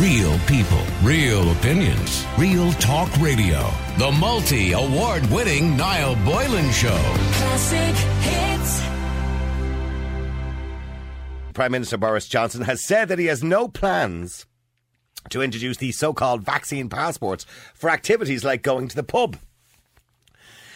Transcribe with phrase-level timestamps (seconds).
[0.00, 3.66] Real people, real opinions, real talk radio.
[3.96, 7.00] The multi award winning Niall Boylan Show.
[7.32, 8.82] Classic hits.
[11.54, 14.44] Prime Minister Boris Johnson has said that he has no plans
[15.30, 19.38] to introduce these so called vaccine passports for activities like going to the pub.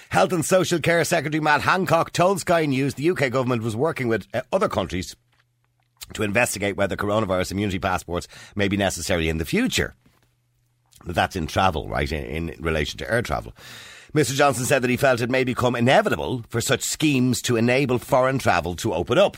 [0.09, 4.09] Health and Social Care Secretary Matt Hancock told Sky News the UK government was working
[4.09, 5.15] with uh, other countries
[6.15, 9.95] to investigate whether coronavirus immunity passports may be necessary in the future.
[11.05, 13.55] But that's in travel, right, in, in relation to air travel.
[14.13, 14.35] Mr.
[14.35, 18.39] Johnson said that he felt it may become inevitable for such schemes to enable foreign
[18.39, 19.37] travel to open up.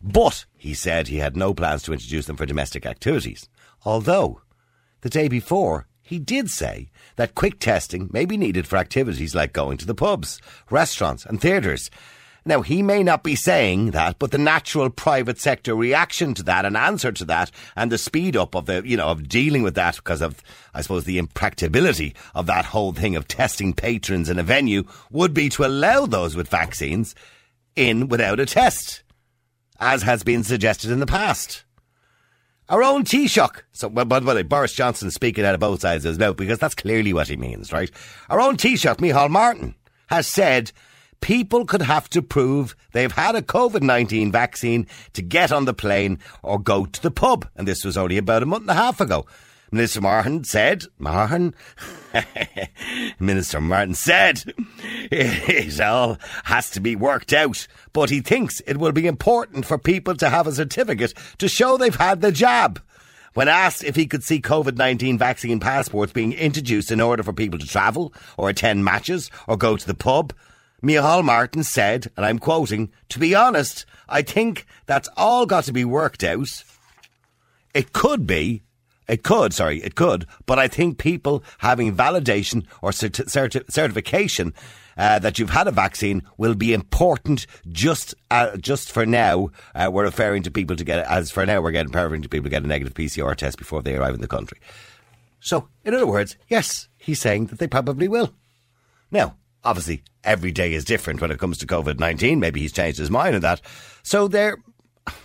[0.00, 3.48] But he said he had no plans to introduce them for domestic activities.
[3.84, 4.40] Although,
[5.00, 9.52] the day before, he did say that quick testing may be needed for activities like
[9.52, 11.90] going to the pubs, restaurants, and theatres.
[12.46, 16.64] Now, he may not be saying that, but the natural private sector reaction to that
[16.64, 19.74] and answer to that and the speed up of the, you know, of dealing with
[19.74, 24.38] that because of, I suppose, the impracticability of that whole thing of testing patrons in
[24.38, 27.16] a venue would be to allow those with vaccines
[27.74, 29.02] in without a test,
[29.80, 31.64] as has been suggested in the past.
[32.68, 33.62] Our own Taoiseach.
[33.72, 36.36] So, well, by the way, Boris Johnson speaking out of both sides of his mouth
[36.36, 37.90] because that's clearly what he means, right?
[38.30, 39.74] Our own Taoiseach, Micheál Martin,
[40.06, 40.70] has said
[41.20, 45.74] people could have to prove they've had a COVID 19 vaccine to get on the
[45.74, 47.48] plane or go to the pub.
[47.56, 49.26] And this was only about a month and a half ago.
[49.72, 51.52] Minister Martin said, Martin,
[53.18, 54.44] Minister Martin said,
[55.10, 59.76] it all has to be worked out, but he thinks it will be important for
[59.76, 62.80] people to have a certificate to show they've had the jab.
[63.34, 67.34] When asked if he could see COVID 19 vaccine passports being introduced in order for
[67.34, 70.32] people to travel, or attend matches, or go to the pub,
[70.86, 75.72] Micheál Martin said, and I'm quoting, To be honest, I think that's all got to
[75.72, 76.62] be worked out.
[77.74, 78.62] It could be,
[79.08, 84.54] it could, sorry, it could, but I think people having validation or certi- certi- certification
[84.96, 89.50] uh, that you've had a vaccine will be important just uh, just for now.
[89.74, 92.44] Uh, we're referring to people to get, as for now, we're getting referring to people
[92.44, 94.58] to get a negative PCR test before they arrive in the country.
[95.40, 98.32] So, in other words, yes, he's saying that they probably will.
[99.10, 102.40] Now, obviously, every day is different when it comes to COVID 19.
[102.40, 103.60] Maybe he's changed his mind on that.
[104.02, 104.56] So there,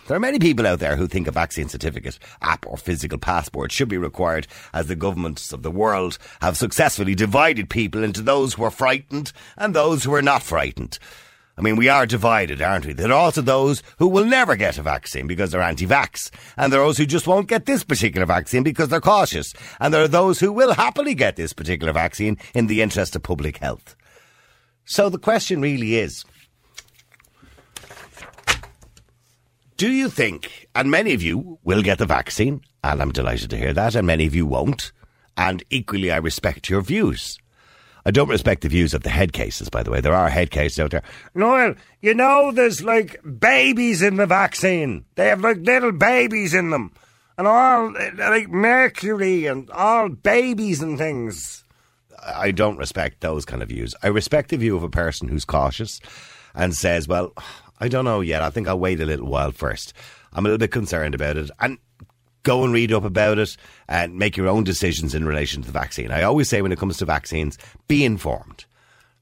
[0.06, 3.72] there are many people out there who think a vaccine certificate, app, or physical passport
[3.72, 8.54] should be required as the governments of the world have successfully divided people into those
[8.54, 10.98] who are frightened and those who are not frightened.
[11.56, 12.94] I mean, we are divided, aren't we?
[12.94, 16.30] There are also those who will never get a vaccine because they're anti-vax.
[16.56, 19.52] And there are those who just won't get this particular vaccine because they're cautious.
[19.78, 23.22] And there are those who will happily get this particular vaccine in the interest of
[23.22, 23.94] public health.
[24.84, 26.24] So the question really is,
[29.76, 33.56] do you think, and many of you will get the vaccine, and I'm delighted to
[33.56, 34.92] hear that, and many of you won't,
[35.36, 37.38] and equally I respect your views.
[38.04, 40.00] I don't respect the views of the head cases, by the way.
[40.00, 41.04] There are head cases out there.
[41.34, 45.04] Noel, you know there's like babies in the vaccine.
[45.14, 46.92] They have like little babies in them.
[47.38, 51.61] And all like mercury and all babies and things.
[52.24, 53.94] I don't respect those kind of views.
[54.02, 56.00] I respect the view of a person who's cautious
[56.54, 57.32] and says, well,
[57.80, 58.42] I don't know yet.
[58.42, 59.92] I think I'll wait a little while first.
[60.32, 61.50] I'm a little bit concerned about it.
[61.60, 61.78] And
[62.42, 63.56] go and read up about it
[63.88, 66.10] and make your own decisions in relation to the vaccine.
[66.10, 68.64] I always say when it comes to vaccines, be informed.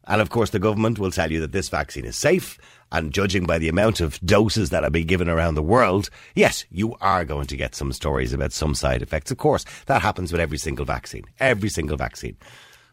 [0.07, 2.59] And of course, the government will tell you that this vaccine is safe.
[2.93, 6.65] And judging by the amount of doses that are being given around the world, yes,
[6.71, 9.31] you are going to get some stories about some side effects.
[9.31, 11.25] Of course, that happens with every single vaccine.
[11.39, 12.37] Every single vaccine.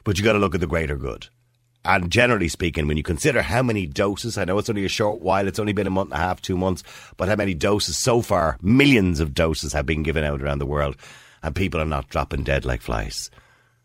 [0.08, 1.28] But you got to look at the greater good.
[1.84, 5.20] And generally speaking, when you consider how many doses, I know it's only a short
[5.20, 6.82] while, it's only been a month and a half, two months,
[7.18, 10.66] but how many doses so far, millions of doses have been given out around the
[10.66, 10.96] world,
[11.44, 13.30] and people are not dropping dead like flies.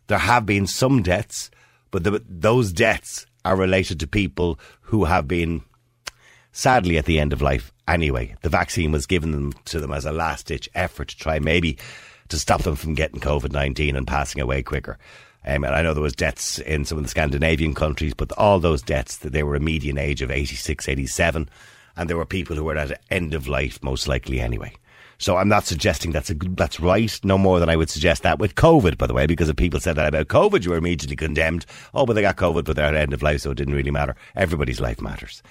[0.06, 1.50] There have been some deaths,
[1.91, 5.62] but the, those deaths are related to people who have been
[6.53, 8.37] sadly at the end of life anyway.
[8.43, 11.78] The vaccine was given to them as a last ditch effort to try maybe
[12.28, 14.98] to stop them from getting COVID 19 and passing away quicker.
[15.44, 18.83] Um, I know there was deaths in some of the Scandinavian countries, but all those
[18.83, 21.48] deaths, they were a median age of 86, 87.
[21.97, 24.72] And there were people who were at end of life, most likely anyway.
[25.18, 28.39] So I'm not suggesting that's a, that's right, no more than I would suggest that
[28.39, 31.16] with COVID, by the way, because if people said that about COVID, you were immediately
[31.16, 31.65] condemned.
[31.95, 33.92] Oh, but they got COVID, but they're at end of life, so it didn't really
[33.92, 34.16] matter.
[34.34, 35.42] Everybody's life matters.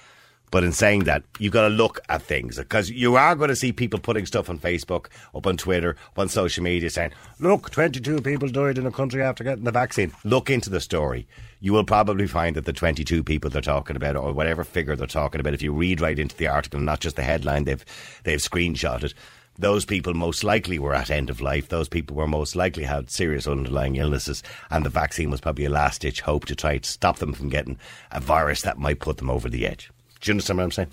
[0.52, 3.56] But in saying that, you've got to look at things because you are going to
[3.56, 7.70] see people putting stuff on Facebook, up on Twitter, up on social media saying, look,
[7.70, 10.12] 22 people died in a country after getting the vaccine.
[10.26, 11.26] Look into the story.
[11.62, 15.08] You will probably find that the 22 people they're talking about or whatever figure they're
[15.08, 17.86] talking about, if you read right into the article, not just the headline they've,
[18.26, 19.14] they've screenshotted,
[19.58, 21.70] those people most likely were at end of life.
[21.70, 25.70] Those people were most likely had serious underlying illnesses, and the vaccine was probably a
[25.70, 27.78] last ditch hope to try to stop them from getting
[28.12, 29.92] a virus that might put them over the edge.
[30.22, 30.92] Do you understand what I'm saying?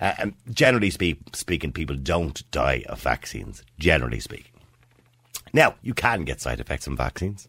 [0.00, 3.62] Uh, and generally speak, speaking, people don't die of vaccines.
[3.78, 4.52] Generally speaking.
[5.52, 7.48] Now, you can get side effects from vaccines.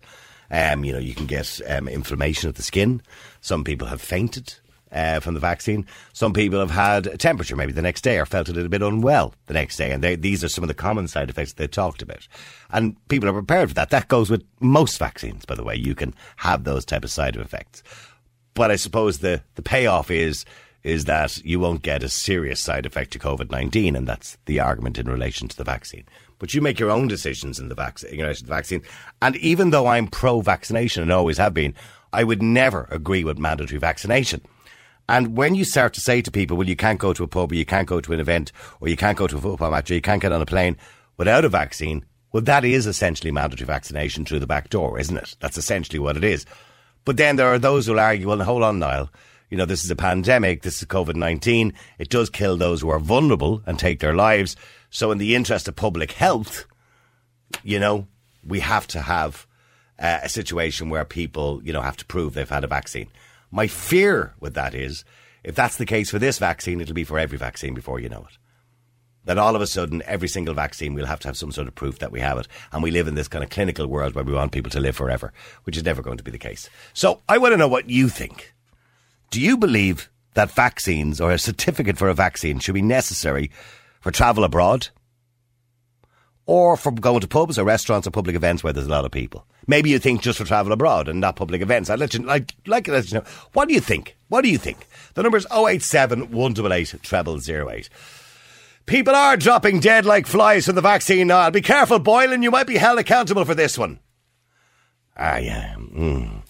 [0.51, 3.01] Um, you know, you can get um, inflammation of the skin.
[3.41, 4.53] Some people have fainted
[4.91, 5.87] uh, from the vaccine.
[6.13, 8.81] Some people have had a temperature maybe the next day or felt a little bit
[8.81, 9.91] unwell the next day.
[9.91, 12.27] And they, these are some of the common side effects they talked about.
[12.69, 13.89] And people are prepared for that.
[13.89, 15.75] That goes with most vaccines, by the way.
[15.75, 17.81] You can have those type of side effects.
[18.53, 20.45] But I suppose the, the payoff is
[20.83, 24.59] is that you won't get a serious side effect to COVID 19, and that's the
[24.59, 26.03] argument in relation to the vaccine.
[26.39, 28.81] But you make your own decisions in the relation to the vaccine.
[29.21, 31.73] And even though I'm pro vaccination and always have been,
[32.11, 34.41] I would never agree with mandatory vaccination.
[35.07, 37.51] And when you start to say to people, well, you can't go to a pub
[37.51, 39.91] or you can't go to an event or you can't go to a football match
[39.91, 40.77] or you can't get on a plane
[41.17, 45.35] without a vaccine, well, that is essentially mandatory vaccination through the back door, isn't it?
[45.39, 46.45] That's essentially what it is.
[47.05, 49.09] But then there are those who'll argue, well, hold on, Niall.
[49.53, 50.63] You know, this is a pandemic.
[50.63, 51.73] This is COVID 19.
[51.99, 54.55] It does kill those who are vulnerable and take their lives.
[54.89, 56.65] So, in the interest of public health,
[57.63, 58.07] you know,
[58.43, 59.45] we have to have
[59.99, 63.09] uh, a situation where people, you know, have to prove they've had a vaccine.
[63.51, 65.05] My fear with that is,
[65.43, 68.25] if that's the case for this vaccine, it'll be for every vaccine before you know
[68.27, 68.39] it.
[69.25, 71.75] That all of a sudden, every single vaccine, we'll have to have some sort of
[71.75, 72.47] proof that we have it.
[72.71, 74.95] And we live in this kind of clinical world where we want people to live
[74.95, 75.31] forever,
[75.65, 76.71] which is never going to be the case.
[76.93, 78.52] So I want to know what you think.
[79.33, 83.49] Do you believe that vaccines or a certificate for a vaccine should be necessary
[83.99, 84.89] for travel abroad?
[86.45, 89.11] Or for going to pubs or restaurants or public events where there's a lot of
[89.11, 89.47] people?
[89.65, 91.89] Maybe you think just for travel abroad and not public events.
[91.89, 93.25] I'd let you, like, like, let you know.
[93.53, 94.15] What do you think?
[94.27, 94.85] What do you think?
[95.15, 97.89] The number is 087 188 0008.
[98.85, 101.49] People are dropping dead like flies from the vaccine now.
[101.49, 102.43] Be careful, Boylan.
[102.43, 103.97] You might be held accountable for this one.
[105.17, 105.75] Ah, yeah.
[105.75, 106.41] Mm.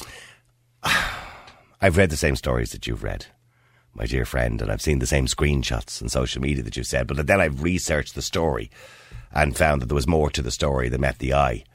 [1.84, 3.26] I've read the same stories that you've read,
[3.94, 7.08] my dear friend, and I've seen the same screenshots and social media that you've said.
[7.08, 8.72] But then I've researched the story
[9.34, 11.66] and found that there was more to the story than met the eye.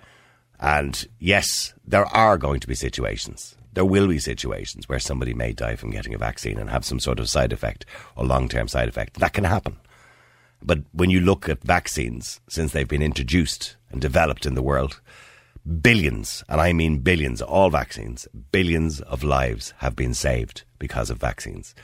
[0.59, 3.55] And yes, there are going to be situations.
[3.75, 7.01] There will be situations where somebody may die from getting a vaccine and have some
[7.01, 7.85] sort of side effect
[8.17, 9.21] or long term side effect.
[9.21, 9.77] That can happen.
[10.63, 15.03] But when you look at vaccines since they've been introduced and developed in the world,
[15.69, 21.19] billions, and I mean billions, all vaccines, billions of lives have been saved because of
[21.19, 21.75] vaccines.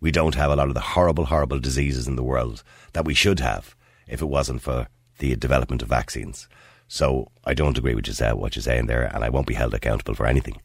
[0.00, 2.62] We don't have a lot of the horrible, horrible diseases in the world
[2.92, 3.74] that we should have
[4.06, 4.88] if it wasn't for
[5.18, 6.48] the development of vaccines.
[6.88, 10.14] So I don't agree with what you're saying there, and I won't be held accountable
[10.14, 10.60] for anything.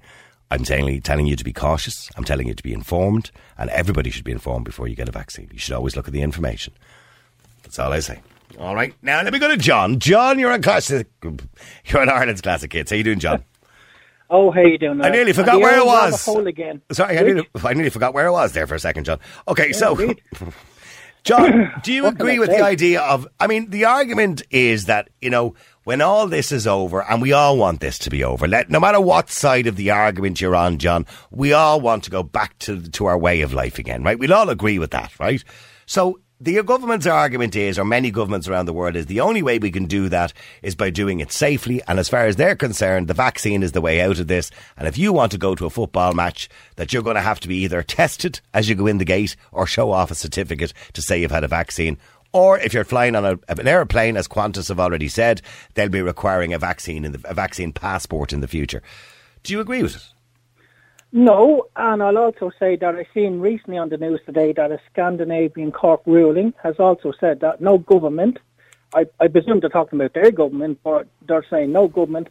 [0.52, 2.10] I'm telling, telling you to be cautious.
[2.16, 5.12] I'm telling you to be informed, and everybody should be informed before you get a
[5.12, 5.50] vaccine.
[5.52, 6.74] You should always look at the information.
[7.64, 8.22] That's all I say.
[8.58, 10.00] All right, now let me go to John.
[10.00, 11.08] John, you're a classic.
[11.22, 12.92] You're an Ireland's Classic Hits.
[12.92, 13.44] How you doing, John?
[14.30, 14.98] Oh, how you doing?
[14.98, 15.06] Now?
[15.06, 16.28] I uh, nearly forgot where I was.
[16.28, 16.82] Again.
[16.92, 19.20] Sorry, I nearly, I nearly forgot where I was there for a second, John.
[19.48, 19.98] Okay, so.
[21.24, 22.58] John, do you agree with say?
[22.58, 23.28] the idea of?
[23.40, 27.34] I mean, the argument is that you know when all this is over, and we
[27.34, 28.48] all want this to be over.
[28.48, 32.12] Let no matter what side of the argument you're on, John, we all want to
[32.12, 34.18] go back to to our way of life again, right?
[34.18, 35.44] We'll all agree with that, right?
[35.86, 36.20] So.
[36.42, 39.72] The government's argument is, or many governments around the world, is the only way we
[39.72, 40.32] can do that
[40.64, 41.82] is by doing it safely.
[41.86, 44.50] And as far as they're concerned, the vaccine is the way out of this.
[44.78, 47.42] And if you want to go to a football match, that you're going to have
[47.42, 50.72] to be either tested as you go in the gate or show off a certificate
[50.94, 51.98] to say you've had a vaccine.
[52.32, 55.42] Or if you're flying on a, an aeroplane, as Qantas have already said,
[55.74, 58.82] they'll be requiring a vaccine in the, a vaccine passport in the future.
[59.44, 60.04] Do you agree with it?
[61.12, 64.80] No, and I'll also say that I've seen recently on the news today that a
[64.92, 68.38] Scandinavian court ruling has also said that no government,
[68.94, 72.28] I, I presume they're talking about their government, but they're saying no government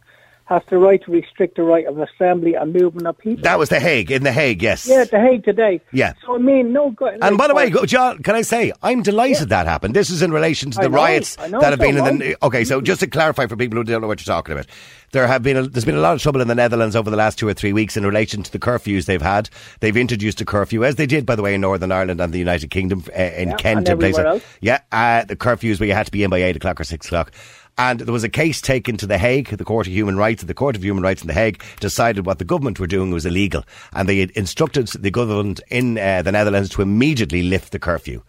[0.49, 3.43] has the right to restrict the right of assembly and movement of people.
[3.43, 4.87] That was The Hague, in The Hague, yes.
[4.87, 5.79] yeah, The Hague today.
[5.93, 6.13] Yeah.
[6.25, 6.89] So, I mean, no...
[6.89, 7.19] good.
[7.21, 9.95] And by the way, go- John, can I say I'm delighted that happened.
[9.95, 12.35] This is in relation to the know, riots that have so been in the.
[12.43, 14.65] Okay, so just to clarify for people who don't know what you're talking about,
[15.11, 17.17] there have been a, there's been a lot of trouble in the Netherlands over the
[17.17, 19.51] last two or three weeks in relation to the curfews they've had.
[19.81, 22.39] They've introduced a curfew, as they did, by the way, in Northern Ireland and the
[22.39, 24.25] United Kingdom, uh, in Yeah, Kent and and places.
[24.25, 24.43] else.
[24.61, 27.05] Yeah, uh, the curfews where you had to be in by eight o'clock or six
[27.05, 27.31] o'clock.
[27.79, 30.43] And there was a case taken to The Hague, the Court of Human Rights.
[30.43, 33.25] The Court of Human Rights in The Hague decided what the government were doing was
[33.25, 33.63] illegal.
[33.93, 38.21] And they had instructed the government in uh, the Netherlands to immediately lift the curfew.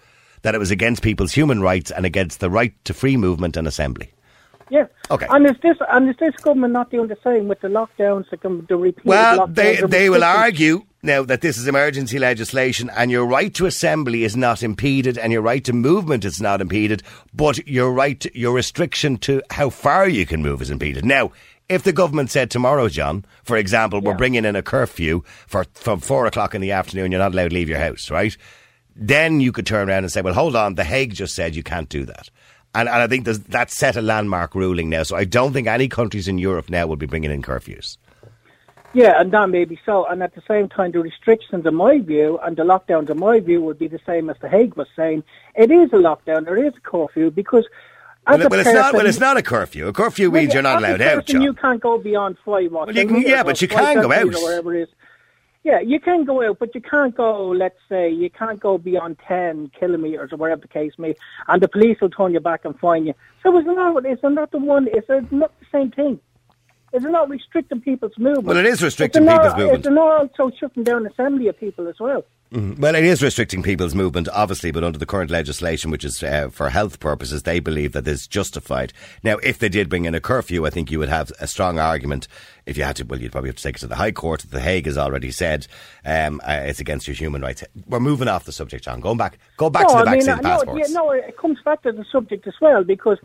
[0.42, 3.66] That it was against people's human rights and against the right to free movement and
[3.66, 4.12] assembly.
[4.70, 4.86] Yeah.
[5.10, 5.26] Okay.
[5.28, 8.64] And is this and is this government not doing the same with the lockdowns, the,
[8.68, 9.54] the repeated Well, lockdowns?
[9.56, 13.66] they the they will argue now that this is emergency legislation and your right to
[13.66, 17.02] assembly is not impeded and your right to movement is not impeded,
[17.32, 21.04] but your right, to, your restriction to how far you can move is impeded.
[21.04, 21.32] Now,
[21.68, 26.00] if the government said tomorrow, John, for example, we're bringing in a curfew for from
[26.00, 28.36] four o'clock in the afternoon, you're not allowed to leave your house, right?
[28.96, 31.62] Then you could turn around and say, well, hold on, The Hague just said you
[31.62, 32.28] can't do that.
[32.74, 35.04] And, and I think there's- that's set a landmark ruling now.
[35.04, 37.96] So I don't think any countries in Europe now will be bringing in curfews.
[38.92, 40.04] Yeah, and that may be so.
[40.06, 43.38] And at the same time, the restrictions, in my view, and the lockdowns, in my
[43.38, 45.22] view, would be the same as the Hague was saying.
[45.54, 46.44] It is a lockdown.
[46.44, 47.66] There is a curfew because.
[48.26, 48.94] Well, well, it's not.
[48.94, 49.88] Well, it's not a curfew.
[49.88, 51.40] A curfew means you're not allowed out, John.
[51.42, 54.34] You can't go beyond five Well, you can- yeah, but you can go out.
[54.64, 54.88] Or it is.
[55.62, 59.18] Yeah, you can go out, but you can't go, let's say, you can't go beyond
[59.28, 61.14] 10 kilometres or whatever the case may
[61.48, 63.14] and the police will turn you back and fine you.
[63.42, 66.18] So it's not, It's it not the one, It's it not the same thing?
[66.92, 68.46] Is it not restricting people's movement?
[68.46, 69.80] Well, it is restricting Is it not- people's movement.
[69.86, 72.24] Is it not also shutting down assembly of people as well?
[72.52, 76.48] Well, it is restricting people's movement, obviously, but under the current legislation, which is uh,
[76.50, 78.92] for health purposes, they believe that is justified.
[79.22, 81.78] Now, if they did bring in a curfew, I think you would have a strong
[81.78, 82.26] argument.
[82.66, 84.46] If you had to, well, you'd probably have to take it to the High Court.
[84.50, 85.68] The Hague has already said
[86.04, 87.62] um, uh, it's against your human rights.
[87.86, 88.98] We're moving off the subject, John.
[88.98, 90.88] Going back, go back to the I mean, vaccine no, passports.
[90.90, 93.18] yeah, no, it comes back to the subject as well because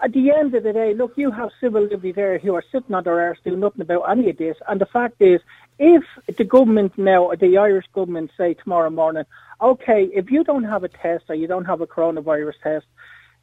[0.00, 2.94] at the end of the day, look, you have civil liberty there who are sitting
[2.94, 4.56] on their arse doing nothing about any of this.
[4.68, 5.40] And the fact is,
[5.78, 6.04] if
[6.36, 9.24] the government now, the Irish government, say tomorrow morning,
[9.60, 12.86] okay, if you don't have a test or you don't have a coronavirus test,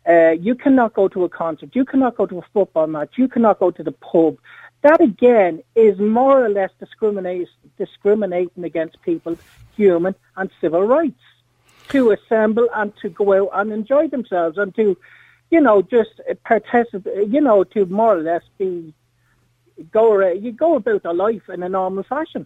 [0.07, 3.27] uh, you cannot go to a concert, you cannot go to a football match, you
[3.27, 4.37] cannot go to the pub.
[4.81, 9.39] That again is more or less discriminate, discriminating against people's
[9.75, 11.21] human and civil rights
[11.89, 14.95] to assemble and to go out and enjoy themselves and to,
[15.51, 18.93] you know, just participate, you know, to more or less be
[19.91, 22.45] go you go about their life in a normal fashion.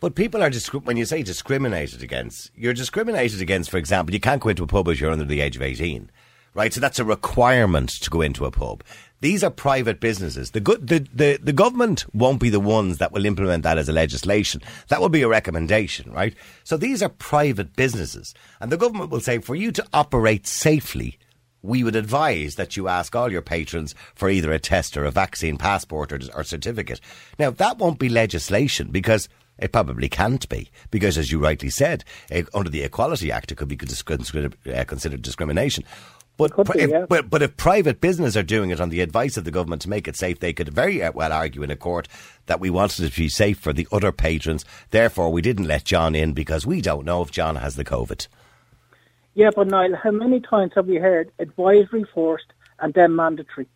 [0.00, 3.70] But people are discri- when you say discriminated against, you're discriminated against.
[3.70, 6.10] For example, you can't go into a pub if you're under the age of eighteen,
[6.54, 6.72] right?
[6.72, 8.82] So that's a requirement to go into a pub.
[9.20, 10.50] These are private businesses.
[10.50, 13.88] The, good, the, the, the government won't be the ones that will implement that as
[13.88, 14.60] a legislation.
[14.88, 16.34] That will be a recommendation, right?
[16.64, 18.34] So these are private businesses.
[18.60, 21.20] And the government will say, for you to operate safely,
[21.62, 25.10] we would advise that you ask all your patrons for either a test or a
[25.10, 27.00] vaccine passport or, or certificate.
[27.38, 29.28] Now, that won't be legislation because
[29.58, 30.70] it probably can't be.
[30.90, 34.84] Because, as you rightly said, eh, under the Equality Act, it could be discri- uh,
[34.84, 35.84] considered discrimination.
[36.38, 37.06] But, be, if, yeah.
[37.08, 39.90] but, but if private business are doing it on the advice of the government to
[39.90, 42.08] make it safe, they could very uh, well argue in a court
[42.46, 44.64] that we wanted it to be safe for the other patrons.
[44.90, 48.26] Therefore, we didn't let John in because we don't know if John has the COVID.
[49.34, 53.66] Yeah, but Niall, how many times have we heard advisory forced and then mandatory?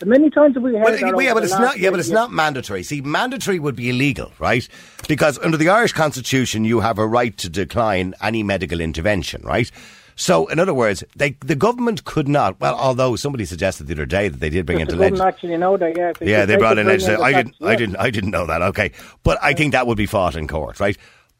[0.00, 1.22] How many times have we heard Well, that?
[1.24, 1.78] yeah, but it's not.
[1.78, 2.82] Yeah, but it's not mandatory.
[2.82, 4.68] See, mandatory would be illegal, right?
[5.08, 9.70] Because under the Irish Constitution, you have a right to decline any medical intervention, right?
[10.18, 12.58] So, in other words, they, the government could not.
[12.58, 15.34] Well, although somebody suggested the other day that they did bring into the government legis-
[15.34, 16.12] actually know that, yeah.
[16.20, 17.22] yeah, could- they brought in legislation.
[17.22, 17.54] I didn't.
[17.60, 17.76] I yeah.
[17.76, 17.96] didn't.
[17.96, 18.62] I didn't know that.
[18.62, 20.96] Okay, but I think that would be fought in court, right?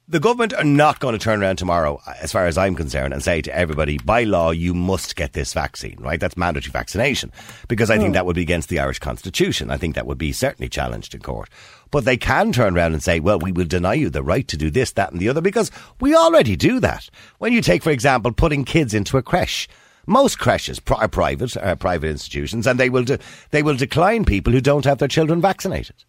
[0.08, 3.24] The government are not going to turn around tomorrow, as far as I'm concerned, and
[3.24, 6.20] say to everybody, by law, you must get this vaccine, right?
[6.20, 7.32] That's mandatory vaccination.
[7.66, 9.68] Because I think that would be against the Irish Constitution.
[9.68, 11.48] I think that would be certainly challenged in court.
[11.90, 14.56] But they can turn around and say, well, we will deny you the right to
[14.56, 17.10] do this, that, and the other, because we already do that.
[17.38, 19.68] When you take, for example, putting kids into a creche,
[20.06, 23.18] most creches are private, uh, private institutions, and they will de-
[23.50, 26.04] they will decline people who don't have their children vaccinated.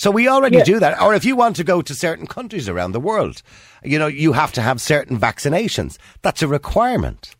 [0.00, 0.64] So we already Yeah.
[0.64, 0.98] do that.
[0.98, 3.42] Or if you want to go to certain countries around the world,
[3.84, 5.98] you know, you have to have certain vaccinations.
[6.22, 7.34] That's a requirement.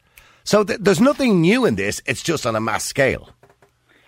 [0.44, 2.02] So th- there's nothing new in this.
[2.04, 3.30] It's just on a mass scale.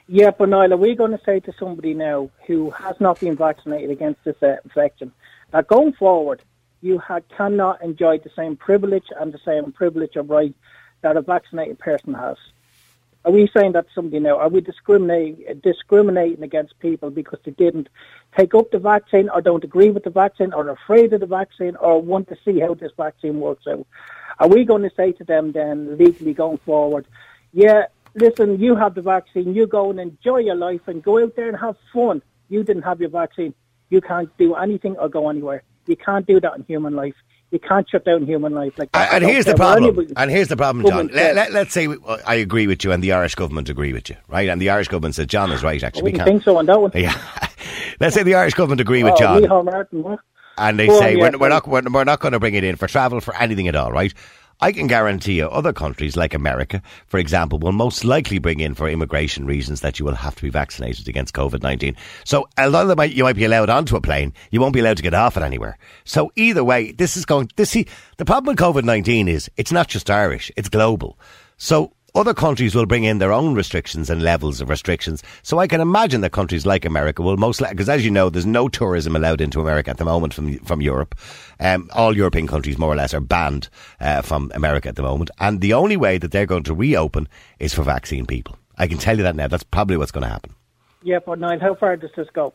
[0.06, 3.36] Yeah, but Niall, are we going to say to somebody now who has not been
[3.36, 5.12] vaccinated against this uh, infection
[5.52, 6.42] that going forward,
[6.82, 10.54] you ha- cannot enjoy the same privilege and the same privilege of right
[11.00, 12.36] that a vaccinated person has?
[13.24, 14.38] Are we saying that somebody now?
[14.38, 17.88] Are we discriminating, uh, discriminating against people because they didn't
[18.36, 21.26] take up the vaccine or don't agree with the vaccine or are afraid of the
[21.26, 23.86] vaccine or want to see how this vaccine works out?
[24.40, 27.06] Are we going to say to them then legally going forward,
[27.52, 31.36] yeah, listen, you have the vaccine, you go and enjoy your life and go out
[31.36, 32.22] there and have fun.
[32.48, 33.54] You didn't have your vaccine.
[33.90, 35.62] You can't do anything or go anywhere.
[35.86, 37.14] You can't do that in human life.
[37.52, 39.12] You can't shut down human life like that.
[39.12, 40.08] And, and here's the problem.
[40.16, 41.08] And here's the problem, John.
[41.08, 41.36] Let, says.
[41.36, 44.16] let, let's say we, I agree with you and the Irish government agree with you,
[44.28, 44.48] right?
[44.48, 45.82] And the Irish government said John is right.
[45.82, 46.24] Actually, we can't.
[46.24, 46.90] think so on that one.
[46.94, 47.14] Yeah.
[48.00, 49.64] let's say the Irish government agree with Oh, John.
[49.66, 50.18] Martin,
[50.58, 52.76] and they say yeah, we're, we're not we're, we're not going to bring it in
[52.76, 54.14] for travel for anything at all, right?
[54.62, 58.76] I can guarantee you other countries like America, for example, will most likely bring in
[58.76, 61.96] for immigration reasons that you will have to be vaccinated against COVID 19.
[62.24, 65.02] So although might, you might be allowed onto a plane, you won't be allowed to
[65.02, 65.78] get off it anywhere.
[66.04, 67.88] So either way, this is going, this, see,
[68.18, 71.18] the problem with COVID 19 is it's not just Irish, it's global.
[71.56, 75.22] So other countries will bring in their own restrictions and levels of restrictions.
[75.42, 78.28] So I can imagine that countries like America will most likely, because as you know,
[78.28, 81.14] there's no tourism allowed into America at the moment from from Europe.
[81.60, 83.68] Um, all European countries, more or less, are banned
[84.00, 85.30] uh, from America at the moment.
[85.38, 87.28] And the only way that they're going to reopen
[87.58, 88.56] is for vaccine people.
[88.78, 89.48] I can tell you that now.
[89.48, 90.54] That's probably what's going to happen.
[91.02, 92.54] Yeah, but Niall, how far does this go?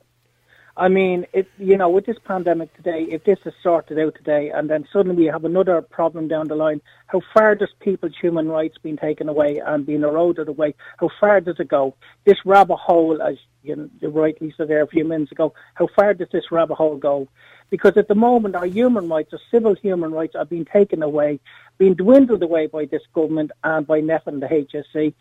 [0.80, 4.52] I mean, it, you know, with this pandemic today, if this is sorted out today
[4.54, 8.48] and then suddenly we have another problem down the line, how far does people's human
[8.48, 10.76] rights being taken away and being eroded away?
[11.00, 11.96] How far does it go?
[12.26, 16.14] This rabbit hole, as you, you rightly said there a few minutes ago, how far
[16.14, 17.28] does this rabbit hole go?
[17.72, 21.40] Because at the moment, our human rights, our civil human rights, are being taken away,
[21.80, 25.12] being dwindled away by this government and by NPHET and the HSE.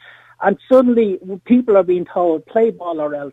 [0.42, 3.32] And suddenly, people are being told, play ball or else.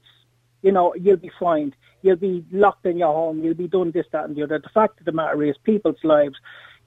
[0.62, 4.06] You know, you'll be fined you'll be locked in your home, you'll be doing this,
[4.12, 4.60] that, and the other.
[4.60, 6.36] The fact of the matter is, people's lives,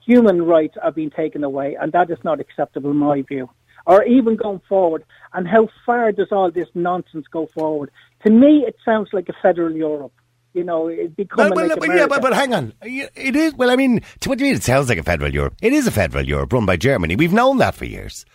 [0.05, 3.49] human rights are being taken away, and that is not acceptable in my view.
[3.85, 7.89] Or even going forward, and how far does all this nonsense go forward?
[8.25, 10.13] To me, it sounds like a federal Europe.
[10.53, 13.53] You know, it becoming well, like well, yeah, but, but hang on, it is.
[13.53, 14.57] Well, I mean, to what do you mean?
[14.57, 15.55] It sounds like a federal Europe.
[15.61, 17.15] It is a federal Europe run by Germany.
[17.15, 18.25] We've known that for years.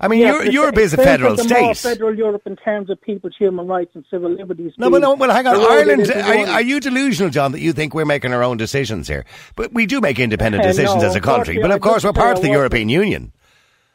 [0.00, 3.00] I mean, Yeah, but Europe is a federal a more federal Europe in terms of
[3.00, 4.72] people's human rights and civil liberties.
[4.78, 5.56] No, but no, well, hang on.
[5.56, 9.24] Ireland, are, are you delusional, John, that you think we're making our own decisions here?
[9.56, 11.58] But we do make independent Uh, decisions no, as a country.
[11.60, 13.32] But of I'd course, we're part of the European Union.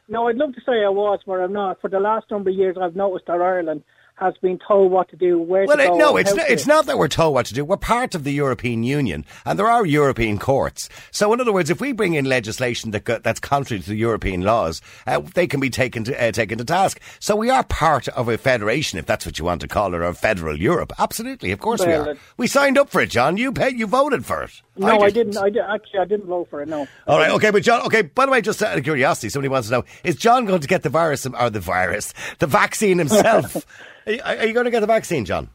[0.10, 1.80] No, I'd love to say I was, but I'm not.
[1.80, 3.84] For the last number of years, I've noticed that Ireland
[4.16, 5.98] has been told what to do, where Well, to it, go.
[5.98, 7.66] no, it's not, it's not that we're told what to do.
[7.66, 10.88] We're part of the European Union, and there are European courts.
[11.12, 14.42] So, in other words, if we bring in legislation that that's contrary to the European
[14.42, 17.02] laws, uh, they can be taken to uh, taken to task.
[17.20, 20.02] So, we are part of a federation, if that's what you want to call it,
[20.02, 20.94] or federal Europe.
[21.00, 22.16] Absolutely, of course we are.
[22.38, 23.38] We signed up for it, John.
[23.38, 24.62] You paid, you voted for it.
[24.76, 25.38] No, I didn't.
[25.38, 26.68] I did, actually, I didn't vote for it.
[26.68, 26.88] No.
[27.08, 29.68] All right, okay, but John, okay, by the way, just out of curiosity, somebody wants
[29.70, 33.66] to know, is John going to get the virus, or the virus, the vaccine himself?
[34.06, 35.50] are, you, are you going to get the vaccine, John?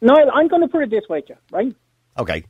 [0.00, 1.74] Niall, I'm going to put it this way, John, right?
[2.18, 2.44] Okay,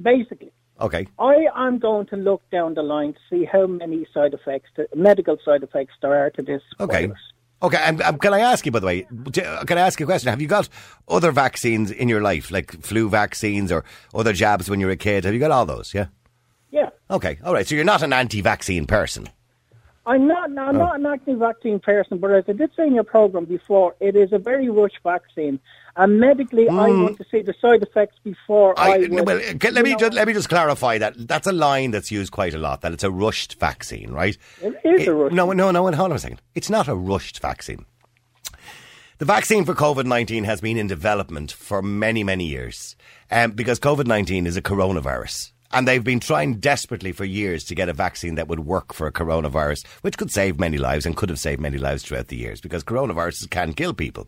[0.00, 1.06] Basically, okay.
[1.18, 4.86] I am going to look down the line to see how many side effects, to,
[4.94, 7.06] medical side effects, there are to this Okay.
[7.06, 7.18] virus.
[7.62, 10.06] Okay, and um, can I ask you, by the way, can I ask you a
[10.06, 10.30] question?
[10.30, 10.68] Have you got
[11.08, 14.96] other vaccines in your life, like flu vaccines or other jabs when you were a
[14.96, 15.24] kid?
[15.24, 15.92] Have you got all those?
[15.92, 16.06] Yeah.
[16.70, 16.88] Yeah.
[17.10, 17.66] Okay, all right.
[17.66, 19.28] So you're not an anti-vaccine person.
[20.06, 20.72] I'm not, I'm Oh.
[20.72, 24.16] not an active vaccine person, but as I did say in your program before, it
[24.16, 25.60] is a very rushed vaccine.
[25.96, 28.92] And medically, I want to see the side effects before I, Mm.
[28.92, 31.14] I, would, well, can, let me know, just let me just clarify that.
[31.28, 32.80] That's a line that's used quite a lot.
[32.80, 34.38] That it's a rushed vaccine, right?
[34.62, 35.82] It is a rushed No, no, no.
[35.92, 36.40] Hold on a second.
[36.54, 37.84] It's not a rushed vaccine.
[39.18, 42.96] The vaccine for COVID 19 has been in development for many, many years
[43.30, 45.52] um, because COVID 19 is a coronavirus.
[45.72, 49.06] And they've been trying desperately for years to get a vaccine that would work for
[49.06, 52.36] a coronavirus, which could save many lives and could have saved many lives throughout the
[52.36, 54.26] years because coronaviruses can kill people.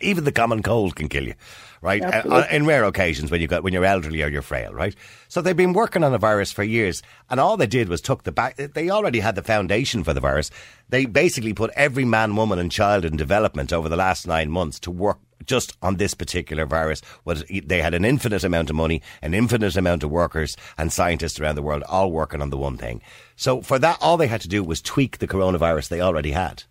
[0.00, 1.34] Even the common cold can kill you,
[1.82, 2.02] right?
[2.02, 4.94] Uh, in rare occasions when you got when you're elderly or you're frail, right?
[5.28, 8.24] So they've been working on a virus for years, and all they did was took
[8.24, 8.56] the back.
[8.56, 10.50] They already had the foundation for the virus.
[10.88, 14.78] They basically put every man, woman, and child in development over the last nine months
[14.80, 17.02] to work just on this particular virus.
[17.24, 21.40] Was they had an infinite amount of money, an infinite amount of workers and scientists
[21.40, 23.02] around the world, all working on the one thing.
[23.36, 26.64] So for that, all they had to do was tweak the coronavirus they already had.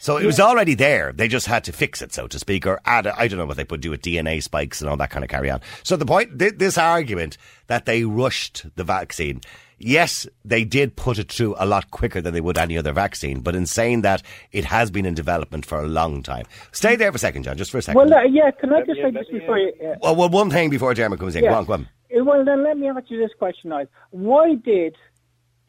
[0.00, 1.12] So it was already there.
[1.12, 3.06] They just had to fix it, so to speak, or add.
[3.06, 5.30] I don't know what they would do with DNA spikes and all that kind of
[5.30, 5.60] carry on.
[5.82, 7.36] So the point, th- this argument
[7.66, 9.42] that they rushed the vaccine,
[9.78, 13.40] yes, they did put it through a lot quicker than they would any other vaccine.
[13.40, 16.46] But in saying that, it has been in development for a long time.
[16.72, 17.96] Stay there for a second, John, just for a second.
[17.98, 19.70] Well, uh, yeah, can I just say this before you...
[19.84, 21.44] Uh, well, well, one thing before Jeremy comes in.
[21.44, 21.50] yeah.
[21.50, 21.88] Go on, go on.
[22.18, 23.86] Uh, Well, then let me ask you this question now.
[24.10, 24.96] Why did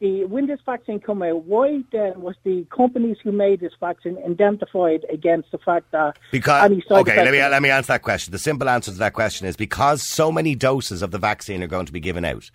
[0.02, 4.18] the when this vaccine come out, why then was the companies who made this vaccine
[4.26, 8.02] indemnified against the fact that Because any side okay, let me let me answer that
[8.02, 8.32] question.
[8.32, 11.68] The simple answer to that question is because so many doses of the vaccine are
[11.68, 12.50] going to be given out.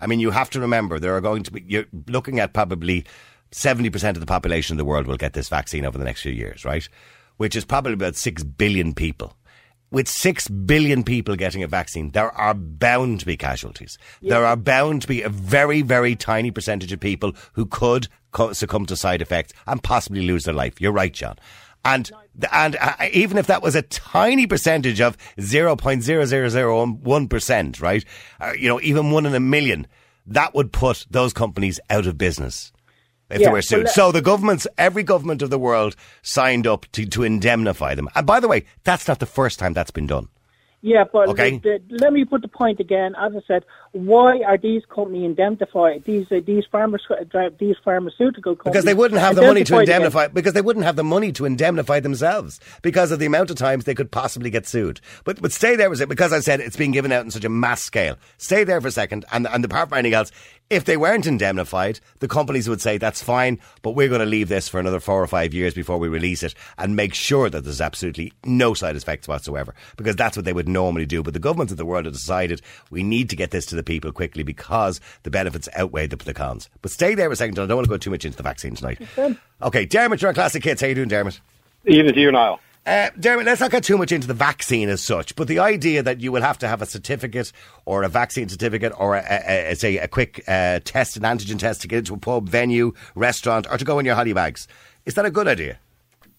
[0.00, 1.64] I mean, you have to remember there are going to be.
[1.66, 3.04] You're looking at probably
[3.50, 6.22] seventy percent of the population of the world will get this vaccine over the next
[6.22, 6.88] few years, right?
[7.36, 9.36] Which is probably about six billion people.
[9.92, 13.98] With six billion people getting a vaccine, there are bound to be casualties.
[14.22, 18.54] There are bound to be a very, very tiny percentage of people who could co-
[18.54, 20.80] succumb to side effects and possibly lose their life.
[20.80, 21.36] You're right, John.
[21.84, 22.10] And
[22.50, 26.86] and uh, even if that was a tiny percentage of zero point zero zero zero
[26.86, 28.04] one percent, right?
[28.40, 29.86] Uh, you know, even one in a million.
[30.26, 32.72] that would put those companies out of business
[33.32, 33.84] if Yeah, they were sued.
[33.84, 38.08] well, so the governments, every government of the world signed up to, to indemnify them.
[38.14, 40.28] And by the way, that's not the first time that's been done.
[40.84, 41.58] Yeah, but Okay.
[41.58, 43.14] the, the, let me put the point again.
[43.16, 46.04] As I said, why are these companies indemnified?
[46.04, 46.98] These uh, these pharma,
[47.58, 49.96] these pharmaceutical companies Because they wouldn't have the money to indemnified again?
[49.96, 50.28] indemnify.
[50.28, 53.84] Because they wouldn't have the money to indemnify themselves because of the amount of times
[53.84, 55.00] they could possibly get sued.
[55.24, 56.08] But but stay there, was it?
[56.08, 58.16] Because I said it's being given out in such a mass scale.
[58.38, 60.32] Stay there for a second, and and apart from anything else,
[60.70, 64.48] if they weren't indemnified, the companies would say that's fine, but we're going to leave
[64.48, 67.62] this for another four or five years before we release it and make sure that
[67.64, 69.74] there's absolutely no side effects whatsoever.
[69.98, 71.22] Because that's what they would normally do.
[71.22, 73.81] But the governments of the world have decided we need to get this to the
[73.82, 76.68] people quickly because the benefits outweigh the, the cons.
[76.80, 77.56] But stay there for a second.
[77.56, 77.64] John.
[77.64, 79.00] I don't want to go too much into the vaccine tonight.
[79.60, 80.80] Okay, Dermot, you're on Classic Hits.
[80.80, 81.40] How you doing, Dermot?
[81.84, 82.60] Even to you, Niall.
[82.84, 86.02] Uh, Dermot, let's not get too much into the vaccine as such, but the idea
[86.02, 87.52] that you will have to have a certificate
[87.84, 91.60] or a vaccine certificate or, a, a, a, say, a quick uh, test, an antigen
[91.60, 94.66] test to get into a pub, venue, restaurant, or to go in your holly bags,
[95.06, 95.78] is that a good idea?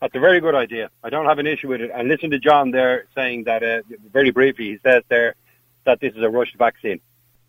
[0.02, 0.90] That's a very good idea.
[1.02, 1.90] I don't have an issue with it.
[1.96, 5.36] And listen to John there saying that, uh, very briefly, he says there
[5.86, 7.00] that this is a rushed vaccine.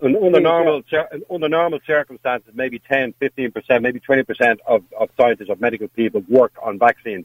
[0.05, 0.83] Un- Under normal,
[1.31, 6.53] under normal circumstances, maybe 10, 15%, maybe 20% of, of scientists, of medical people work
[6.63, 7.25] on vaccines.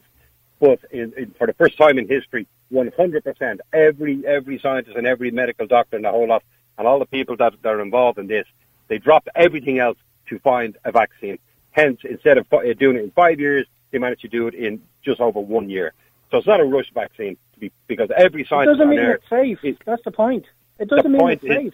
[0.61, 5.29] But in, in, for the first time in history, 100%, every, every scientist and every
[5.31, 6.43] medical doctor and the whole lot,
[6.77, 8.45] and all the people that, that are involved in this,
[8.87, 11.37] they dropped everything else to find a vaccine.
[11.71, 15.19] Hence, instead of doing it in five years, they managed to do it in just
[15.19, 15.93] over one year.
[16.31, 19.21] So it's not a rush vaccine to be, because every It scientist doesn't mean earth
[19.23, 19.59] it's safe.
[19.63, 20.45] is- That's the point.
[20.79, 21.73] It doesn't mean point it's is-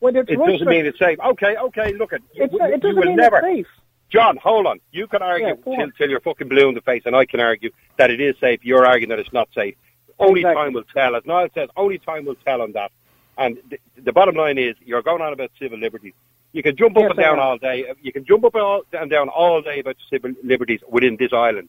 [0.00, 1.18] Whether it's it doesn't mean it's safe.
[1.20, 3.38] Okay, okay, look at you, you, it doesn't will mean never.
[3.38, 3.66] it's safe.
[4.10, 4.80] John, hold on.
[4.90, 7.40] You can argue Yeah, till, till you're fucking blue in the face, and I can
[7.40, 8.60] argue that it is safe.
[8.64, 9.74] You're arguing that it's not safe.
[10.18, 10.62] Only Exactly.
[10.64, 11.14] time will tell.
[11.14, 12.90] As Niall says, only time will tell on that.
[13.36, 16.14] And the, the bottom line is, you're going on about civil liberties.
[16.52, 17.84] You can jump up Yes, and down all day.
[18.00, 21.68] You can jump up and and down all day about civil liberties within this island.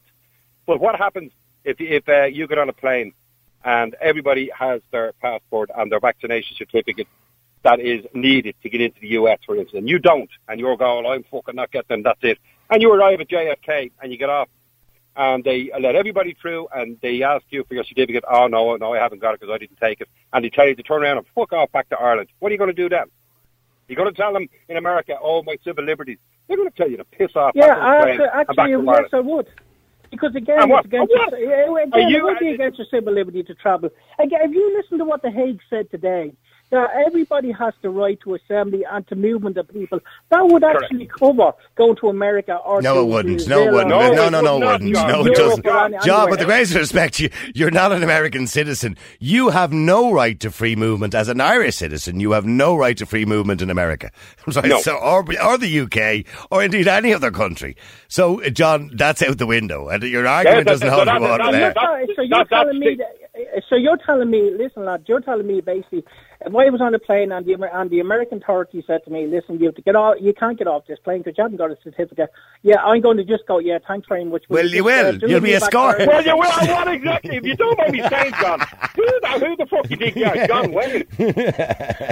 [0.66, 1.32] But what happens
[1.64, 3.12] if if uh, you get on a plane
[3.64, 7.06] and everybody has their passport and their vaccination certificate
[7.62, 10.76] that is needed to get into the US, for instance, and you don't, and you're
[10.76, 12.38] going, I'm fucking not getting them, that's it.
[12.70, 14.48] And you arrive at JFK and you get off,
[15.16, 18.24] and they let everybody through, and they ask you for your certificate.
[18.30, 20.08] Oh no, no, I haven't got it because I didn't take it.
[20.32, 22.28] And they tell you to turn around and fuck off back to Ireland.
[22.38, 23.06] What are you going to do then?
[23.88, 26.18] You're going to tell them in America, oh, my civil liberties.
[26.46, 27.52] They're going to tell you to piss off.
[27.56, 28.70] Yeah, actually, actually
[29.02, 29.10] yes.
[29.12, 29.48] I would.
[30.10, 31.24] Because again, it's against your,
[31.78, 33.90] again, you- it would be against your civil liberty to travel.
[34.18, 36.32] Again, if you listen to what the Hague said today,
[36.70, 39.98] that everybody has the right to assembly and to movement of people,
[40.30, 43.40] that would actually cover going to America or No, it wouldn't.
[43.40, 43.88] New No, it wouldn't.
[43.88, 44.94] No, No, it no, no, it not, wouldn't.
[44.94, 45.08] John.
[45.10, 46.02] No, it Europe doesn't.
[46.04, 48.96] John, with the greatest respect, you, you're not an American citizen.
[49.18, 52.20] You have no right to free movement as an Irish citizen.
[52.20, 54.10] You have no right to free movement in America,
[54.54, 54.64] right?
[54.66, 54.80] No.
[54.80, 57.76] So, or, or the UK, or indeed any other country.
[58.08, 61.20] So, uh, John, that's out the window, and your argument that- doesn't so hold that-
[61.20, 61.72] water that- there.
[61.74, 65.46] that- so you're that- telling me that, so you're telling me, listen, lad, you're telling
[65.46, 66.04] me basically,
[66.42, 69.26] if I was on a plane and the and the American authorities said to me,
[69.26, 71.58] listen, you have to get off, you can't get off this plane because you haven't
[71.58, 72.30] got a certificate.
[72.62, 73.58] Yeah, I'm going to just go.
[73.58, 74.44] Yeah, thanks very much.
[74.48, 75.06] Well, you will.
[75.08, 76.08] uh, You'll be me back escorted.
[76.08, 76.40] Well, you will.
[76.40, 77.36] What exactly?
[77.36, 78.60] If you don't mind me saying, John,
[78.96, 81.04] who the, who the fuck you think you are, John Wayne?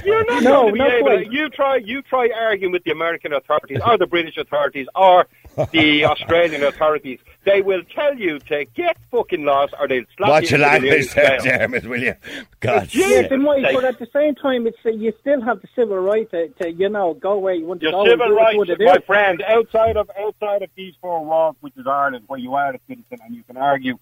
[0.05, 1.01] You're not No, going to be able.
[1.07, 1.25] quite.
[1.27, 1.77] To, you try.
[1.77, 5.27] You try arguing with the American authorities, or the British authorities, or
[5.73, 7.19] the Australian authorities.
[7.45, 10.65] They will tell you to get fucking lost, or they'll slap Watch you your the
[10.67, 11.59] language nearest there, jail.
[11.59, 12.15] Dermot, will you?
[12.61, 12.89] God.
[12.93, 15.69] Yes, it might, Like- but at the same time, it's uh, you still have the
[15.75, 18.01] civil right to, to you know, go where you want to Your go.
[18.03, 19.05] and civil do rights, what it my is.
[19.05, 22.79] friend, outside of outside of these four walls, which is Ireland, where you are a
[22.89, 23.99] citizen and you can argue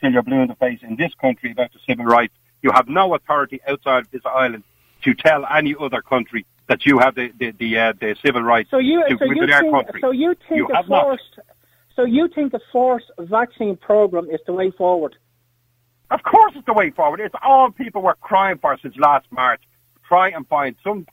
[0.00, 2.88] till you're blue in the face in this country about the civil rights, you have
[2.88, 4.64] no authority outside of this island
[5.02, 8.70] to tell any other country that you have the the the, uh, the civil rights
[8.70, 10.00] So you, to, so you our think, country.
[10.00, 11.02] so you think You a have not.
[11.04, 11.38] forced,
[11.96, 15.16] so you think a forced vaccine program is the way forward?
[16.10, 17.20] Of course, it's the way forward.
[17.20, 19.62] It's all people were crying for since last March.
[20.06, 21.06] Try and find some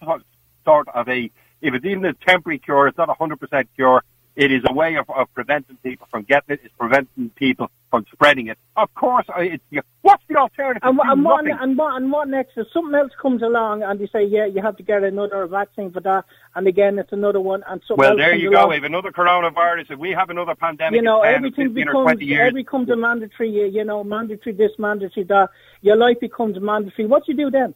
[0.63, 1.29] sort of a,
[1.61, 4.03] if it's even a temporary cure, it's not a hundred percent cure.
[4.35, 6.61] It is a way of, of preventing people from getting it.
[6.65, 8.57] It's preventing people from spreading it.
[8.75, 9.63] Of course, it's
[10.01, 10.81] what's the alternative?
[10.83, 12.57] And, what- and, what, and, what, and what next?
[12.57, 15.91] If something else comes along and they say, yeah, you have to get another vaccine
[15.91, 18.75] for that, and again, it's another one, and something Well, there you along, go.
[18.75, 22.03] If another coronavirus, if we have another pandemic you know, in 10 or everything becomes
[22.03, 23.51] 20 years, every becomes a mandatory.
[23.51, 25.49] You, you know, mandatory this, mandatory that.
[25.81, 27.07] Your life becomes mandatory.
[27.07, 27.73] What do you do then?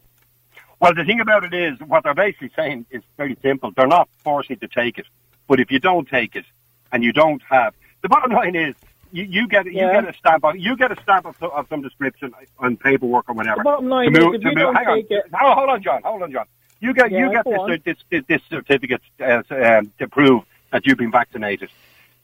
[0.80, 3.70] Well, the thing about it is, what they're basically saying is very simple.
[3.76, 5.06] They're not forcing you to take it,
[5.50, 6.44] but if you don't take it
[6.92, 8.76] and you don't have, the bottom line is,
[9.10, 10.00] you, you get you Yeah.
[10.00, 13.34] get a stamp of you get a stamp of, of some description on paperwork or
[13.34, 13.56] whatever.
[13.56, 14.98] The bottom line is move- if to you move- don't hang on.
[15.10, 16.02] it- Oh, hold on, John.
[16.04, 16.46] Hold on, John.
[16.78, 20.98] You get you get go this, this, this certificate uh, um, to prove that you've
[20.98, 21.68] been vaccinated.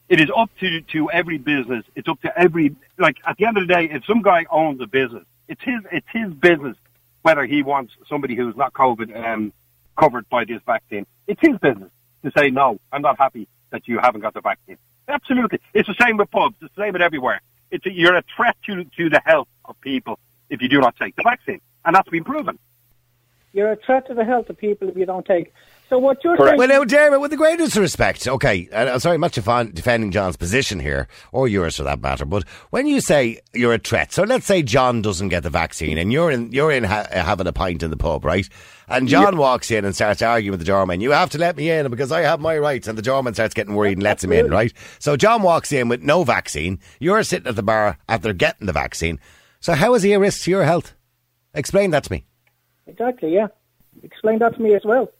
[0.08, 1.84] It is up to to every business.
[1.96, 4.80] It's up to every like at the end of the day, if some guy owns
[4.80, 6.76] a business, it's his it's his business
[7.22, 9.52] whether he wants somebody who's not COVID um,
[9.98, 11.04] covered by this vaccine.
[11.26, 11.90] It's his business
[12.26, 12.78] to say no.
[12.92, 14.78] I'm not happy that you haven't got the vaccine.
[15.08, 16.56] Absolutely, it's the same with pubs.
[16.60, 17.40] It's the same with everywhere.
[17.70, 20.18] It's a, you're a threat to to the health of people
[20.50, 22.58] if you do not take the vaccine, and that's been proven.
[23.52, 25.52] You're a threat to the health of people if you don't take.
[25.88, 26.58] So what you're Correct.
[26.58, 26.58] saying?
[26.58, 30.36] Well, now, Dermot, with the greatest respect, okay, and I'm sorry, I'm not defending John's
[30.36, 34.24] position here, or yours for that matter, but when you say you're a threat, so
[34.24, 37.46] let's say John doesn't get the vaccine and you're in, you're in ha- uh, having
[37.46, 38.48] a pint in the pub, right?
[38.88, 41.70] And John walks in and starts arguing with the doorman, you have to let me
[41.70, 44.32] in because I have my rights, and the doorman starts getting worried and lets him
[44.32, 44.72] in, right?
[44.98, 48.72] So John walks in with no vaccine, you're sitting at the bar after getting the
[48.72, 49.20] vaccine,
[49.60, 50.94] so how is he a risk to your health?
[51.54, 52.24] Explain that to me.
[52.88, 53.32] Exactly.
[53.32, 53.48] Yeah.
[54.02, 55.10] Explain that to me as well.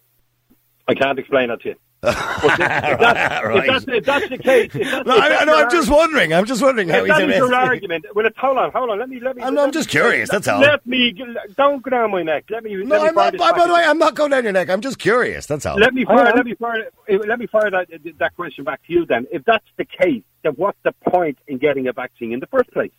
[0.88, 1.74] I can't explain that to you.
[2.06, 2.58] If, if,
[3.00, 3.56] that's, Right.
[3.58, 5.90] if, that's, if that's the case, that's, No, I, that's I know, your I'm just
[5.90, 8.04] wondering, I'm just wondering how If he's that a is your argument.
[8.14, 8.98] Well, it's, hold on, hold on.
[9.00, 9.42] Let me, let me.
[9.42, 10.60] I'm- let I'm me- just curious, that's all.
[10.60, 11.12] Let me.
[11.56, 12.44] Don't go down my neck.
[12.50, 12.74] Let me.
[12.76, 13.82] No, let me I'm not, by the way.
[13.84, 14.68] I'm not going down your neck.
[14.70, 15.46] I'm just curious.
[15.46, 15.76] That's all.
[15.78, 16.32] Let me fire.
[16.36, 16.86] Let me fire.
[17.08, 19.04] eh, Let me fire that that question back to you.
[19.06, 22.46] Then, if that's the case, then what's the point in getting a vaccine in the
[22.46, 22.92] first place?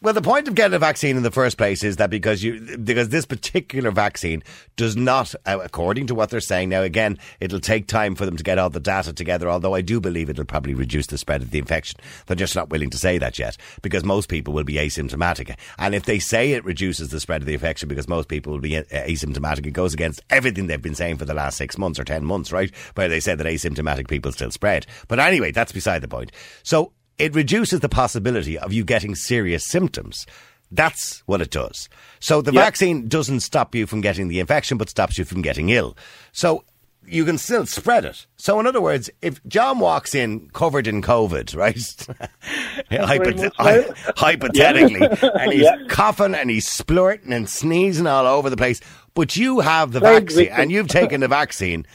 [0.00, 2.76] Well, the point of getting a vaccine in the first place is that because you
[2.76, 4.44] because this particular vaccine
[4.76, 8.36] does not, uh, according to what they're saying now, again, it'll take time for them
[8.36, 9.50] to get all the data together.
[9.50, 11.98] Although I do believe it'll probably reduce the spread of the infection.
[12.26, 15.56] They're just not willing to say that yet because most people will be asymptomatic.
[15.78, 18.60] And if they say it reduces the spread of the infection because most people will
[18.60, 22.04] be asymptomatic, it goes against everything they've been saying for the last six months or
[22.04, 22.72] ten months, right?
[22.94, 24.86] Where they said that asymptomatic people still spread.
[25.08, 26.30] But anyway, that's beside the point.
[26.62, 30.26] So it reduces the possibility of you getting serious symptoms.
[30.70, 31.88] That's what it does.
[32.20, 32.60] So the Yeah.
[32.64, 35.96] vaccine doesn't stop you from getting the infection, but stops you from getting ill.
[36.32, 36.64] So
[37.06, 38.26] you can still spread it.
[38.36, 41.76] So in other words, if John walks in covered in COVID, right?
[42.90, 43.94] Hypothet- much hy- so.
[44.16, 45.00] hypothetically,
[45.40, 45.76] and he's Yeah.
[45.88, 48.80] coughing and he's splurting and sneezing all over the place,
[49.14, 51.86] but you have the Plague vaccine and you've taken the vaccine.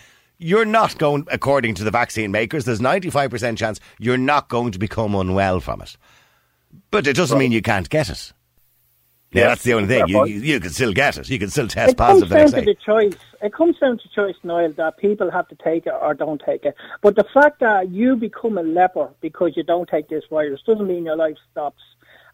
[0.44, 4.80] You're not going, according to the vaccine makers, there's 95% chance you're not going to
[4.80, 5.96] become unwell from it.
[6.92, 8.34] But it doesn't mean you can't get it.
[9.32, 10.08] Yeah, that's the only thing.
[10.08, 11.30] You, you, you can still get it.
[11.30, 13.16] You can still test It comes positive the down to the choice.
[13.42, 16.66] It comes down to choice, Niall, that people have to take it or don't take
[16.66, 16.76] it.
[17.02, 20.88] But the fact that you become a leper because you don't take this virus doesn't
[20.88, 21.82] mean your life stops.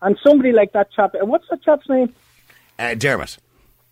[0.02, 2.14] And somebody like that chap, what's that chap's name?
[2.78, 3.38] Uh, Dermot.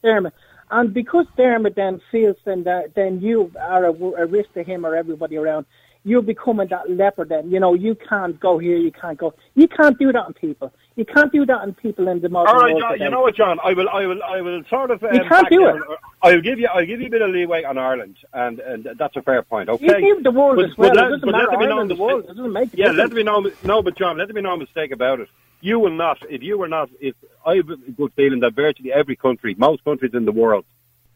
[0.03, 0.33] Dermot.
[0.69, 4.85] And because Dermot then feels then that then you are a, a risk to him
[4.85, 5.65] or everybody around,
[6.03, 7.49] you're becoming that leper then.
[7.51, 9.33] You know, you can't go here, you can't go.
[9.55, 10.73] You can't do that on people.
[10.95, 13.05] You can't do that on people in the modern All right, world John, today.
[13.05, 13.59] you know what, John?
[13.63, 15.03] I will, I will, I will sort of.
[15.03, 15.83] Um, You can't do down- it.
[16.23, 19.15] I'll give you, I'll give you a bit of leeway on Ireland, and, and that's
[19.15, 19.69] a fair point.
[19.69, 19.85] Okay.
[19.85, 20.89] You give the world But- as well.
[20.89, 21.57] but it let- doesn't but let matter.
[21.59, 22.23] there Ireland, the world.
[22.25, 23.13] It doesn't make Yeah, let difference.
[23.13, 25.29] there be no, no, but John, let me be no mistake about it.
[25.61, 27.15] You will not, if you were not, if
[27.45, 30.65] I have a good feeling that virtually every country, most countries in the world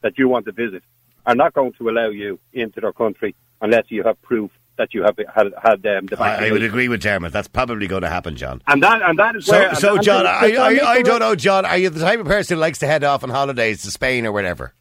[0.01, 0.83] that you want to visit,
[1.25, 5.03] are not going to allow you into their country unless you have proof that you
[5.03, 7.31] have had had um, the I, I would agree with Dermot.
[7.31, 8.63] That's probably going to happen, John.
[8.65, 9.75] And that, and that is So, where.
[9.75, 11.65] so that- John, and I, the- the- I, I don't know, John.
[11.65, 14.25] Are you the type of person who likes to head off on holidays to Spain
[14.25, 14.73] or whatever?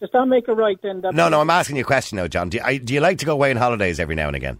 [0.00, 1.00] Does that make it right then?
[1.00, 2.48] That No, no, I'm asking you a question now, John.
[2.48, 4.58] Do you, I, do you like to go away on holidays every now and again?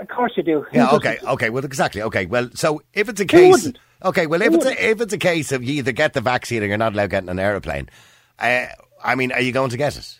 [0.00, 0.64] Of course you do.
[0.72, 1.28] Yeah, okay, doesn't?
[1.34, 1.50] okay.
[1.50, 2.02] Well, exactly.
[2.02, 3.70] Okay, well, so if it's a case,
[4.04, 6.62] okay, well, if it's a, if it's a case of you either get the vaccine
[6.62, 7.88] or you're not allowed getting an aeroplane,
[8.38, 8.66] uh,
[9.04, 10.18] I mean, are you going to get it?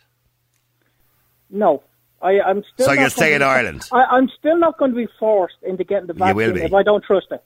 [1.51, 1.83] No.
[2.23, 3.89] I, I'm still So not you'll going stay in be- Ireland?
[3.93, 6.63] I, I'm still not going to be forced into getting the You will vaccine be.
[6.63, 7.43] if I don't trust it.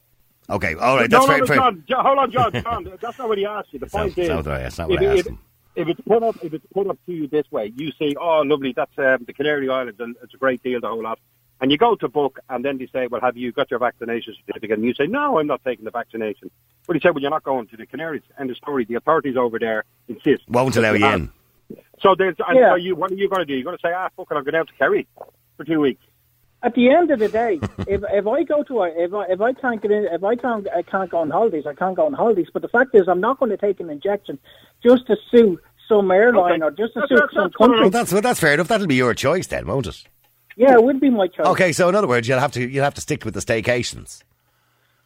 [0.51, 1.09] Okay, all right.
[1.11, 1.59] no, That's no, very, no, very.
[1.59, 2.93] John, John, hold on, John, John.
[3.01, 3.79] That's not what he asked you.
[3.79, 5.39] The point is, not what not what if, I if- him.
[5.77, 8.43] if it's put up, if it's put up to you this way, you say, "Oh,
[8.45, 11.19] lovely, that's um, the Canary Islands, and it's a great deal, the whole lot."
[11.65, 14.35] And you go to book, and then they say, "Well, have you got your vaccination
[14.45, 16.51] certificate?" And you say, "No, I'm not taking the vaccination."
[16.87, 18.85] But he said, "Well, you're not going to the Canaries." End of story.
[18.85, 20.43] The authorities over there insist.
[20.47, 21.31] Won't that allow you in.
[22.03, 22.69] So there's, and Yeah.
[22.73, 23.55] so you, what are you going to do?
[23.55, 25.07] You're going to say, "Ah, fuck it, I'm going out to Kerry
[25.57, 26.03] for two weeks."
[26.63, 29.41] At the end of the day, if if I go to a, if I if
[29.41, 32.05] I can't get in, if I can't I can't go on holidays, I can't go
[32.05, 32.49] on holidays.
[32.53, 34.39] But the fact is, I'm not going to take an injection
[34.83, 36.65] just to sue some airline Okay.
[36.65, 37.69] or just to That's- sue that's- some that's fine.
[37.71, 37.91] Well, country.
[37.91, 38.69] that's well, that's fair enough.
[38.69, 40.05] That'll be your choice then, won't it?
[40.57, 41.47] Yeah, it would be my choice.
[41.47, 44.23] Okay, so in other words, you'll have to you'll have to stick with the staycations.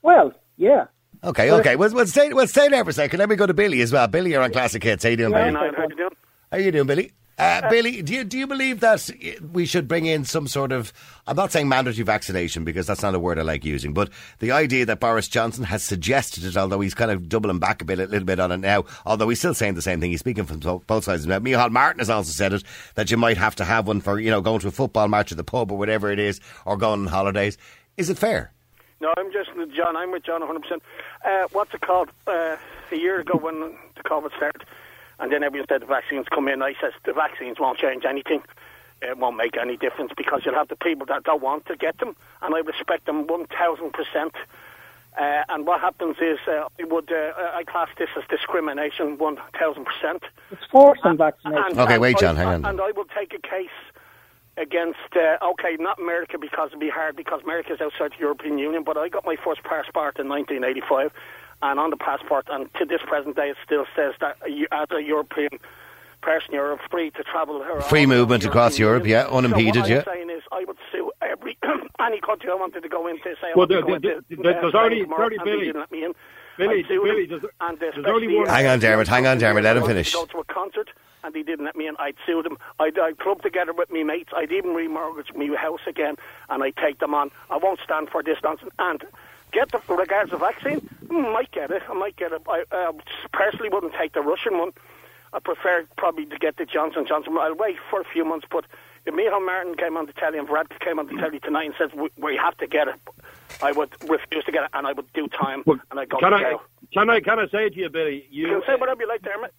[0.02, 0.87] Well, yeah.
[1.24, 1.74] Okay, okay.
[1.76, 3.18] We'll, we'll stay we'll stay there for a second.
[3.18, 4.06] Let me go to Billy as well.
[4.06, 5.02] Billy, you're on Classic Hits.
[5.04, 5.50] How you doing, Yeah.
[5.50, 5.56] Billy?
[5.76, 6.11] how you doing?
[6.52, 7.12] How you doing, Billy?
[7.38, 9.09] Uh, Billy, do you do you believe that
[9.53, 10.92] we should bring in some sort of?
[11.27, 14.51] I'm not saying mandatory vaccination because that's not a word I like using, but the
[14.51, 18.01] idea that Boris Johnson has suggested it, although he's kind of doubling back a bit,
[18.01, 18.85] a little bit on it now.
[19.07, 21.22] Although he's still saying the same thing, he's speaking from both sides.
[21.24, 22.64] of Now, Micheál Martin has also said it
[22.96, 25.31] that you might have to have one for you know going to a football match
[25.31, 27.57] at the pub or whatever it is, or going on holidays.
[27.96, 28.53] Is it fair?
[29.01, 29.96] No, I'm just John.
[29.96, 30.61] I'm with John 100.
[30.61, 30.83] percent
[31.24, 32.09] uh, What's it called?
[32.27, 32.57] Uh,
[32.92, 33.61] a year ago when
[33.96, 34.64] the COVID started,
[35.20, 36.62] and then everyone said the vaccines come in.
[36.62, 38.42] I says the vaccines won't change anything.
[39.00, 41.98] It won't make any difference because you'll have the people that don't want to get
[41.98, 44.35] them, and I respect them 1,000 percent.
[45.16, 49.85] Uh, and what happens is, uh, I would uh, I class this as discrimination, 1,000
[49.85, 50.22] percent.
[50.50, 51.64] It's forcing vaccination.
[51.70, 52.64] And- Okay, and wait, I- John, hang on.
[52.64, 53.68] And I will take a case
[54.57, 58.83] against, uh, okay, not America because it'd be hard because America's outside the European Union,
[58.85, 61.12] but I got my first passport in 1985,
[61.62, 64.88] and on the passport, and to this present day, it still says that you, as
[64.90, 65.51] a European
[66.21, 67.62] person, you're free to travel.
[67.62, 69.27] around Free movement European across Europe, Union.
[69.31, 69.97] yeah, unimpeded, so yeah.
[69.99, 71.57] what I'm saying is, I would sue every
[72.01, 73.23] any country I wanted to go into.
[73.40, 75.37] Say, I Well, want to there- go there- into, there- uh, there's already- tomorrow, already
[75.37, 75.64] and they Billy.
[75.66, 76.14] didn't let me in.
[76.57, 79.77] Billy, Billy, them, there's- and there's only one- Hang on, Dermot, hang on, Dermot, let
[79.77, 80.11] him I wanted finish.
[80.11, 80.90] to Go to a concert
[81.23, 81.94] and they didn't let me in.
[82.01, 82.59] I'd sue them.
[82.81, 84.31] I'd, I'd club together with me mates.
[84.37, 86.16] I'd even remortgage my house again,
[86.49, 87.31] and I'd take them on.
[87.51, 88.71] I won't stand for this nonsense.
[88.81, 89.03] And
[89.52, 90.80] get the regards of vaccine.
[91.06, 91.82] mm, Might get it.
[91.88, 92.42] I might get it.
[92.48, 92.92] I uh,
[93.32, 94.72] personally wouldn't take the Russian one.
[95.32, 97.37] I prefer probably to get the Johnson Johnson.
[97.38, 98.64] I'll wait for a few months, but
[99.04, 101.74] if Micheál Martin came on the telly and Varadkar came on the telly tonight and
[101.76, 102.94] said we, we have to get it,
[103.62, 106.18] I would refuse to get it, and I would do time, Well, and I'd go
[106.18, 106.62] can to I jail.
[106.94, 108.26] can I can I say to you, Billy?
[108.30, 109.52] You You can say whatever you like, Dermot.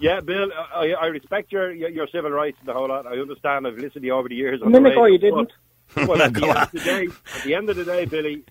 [0.00, 3.06] Yeah, Bill, I, I respect your, your your civil rights and the whole lot.
[3.06, 3.66] I understand.
[3.66, 4.60] I've listened to you over the years.
[4.60, 5.52] A on the minute ago radio, you didn't.
[5.94, 8.04] But, well, at the, Go end of the day, at the end of the day,
[8.06, 8.42] Billy, y-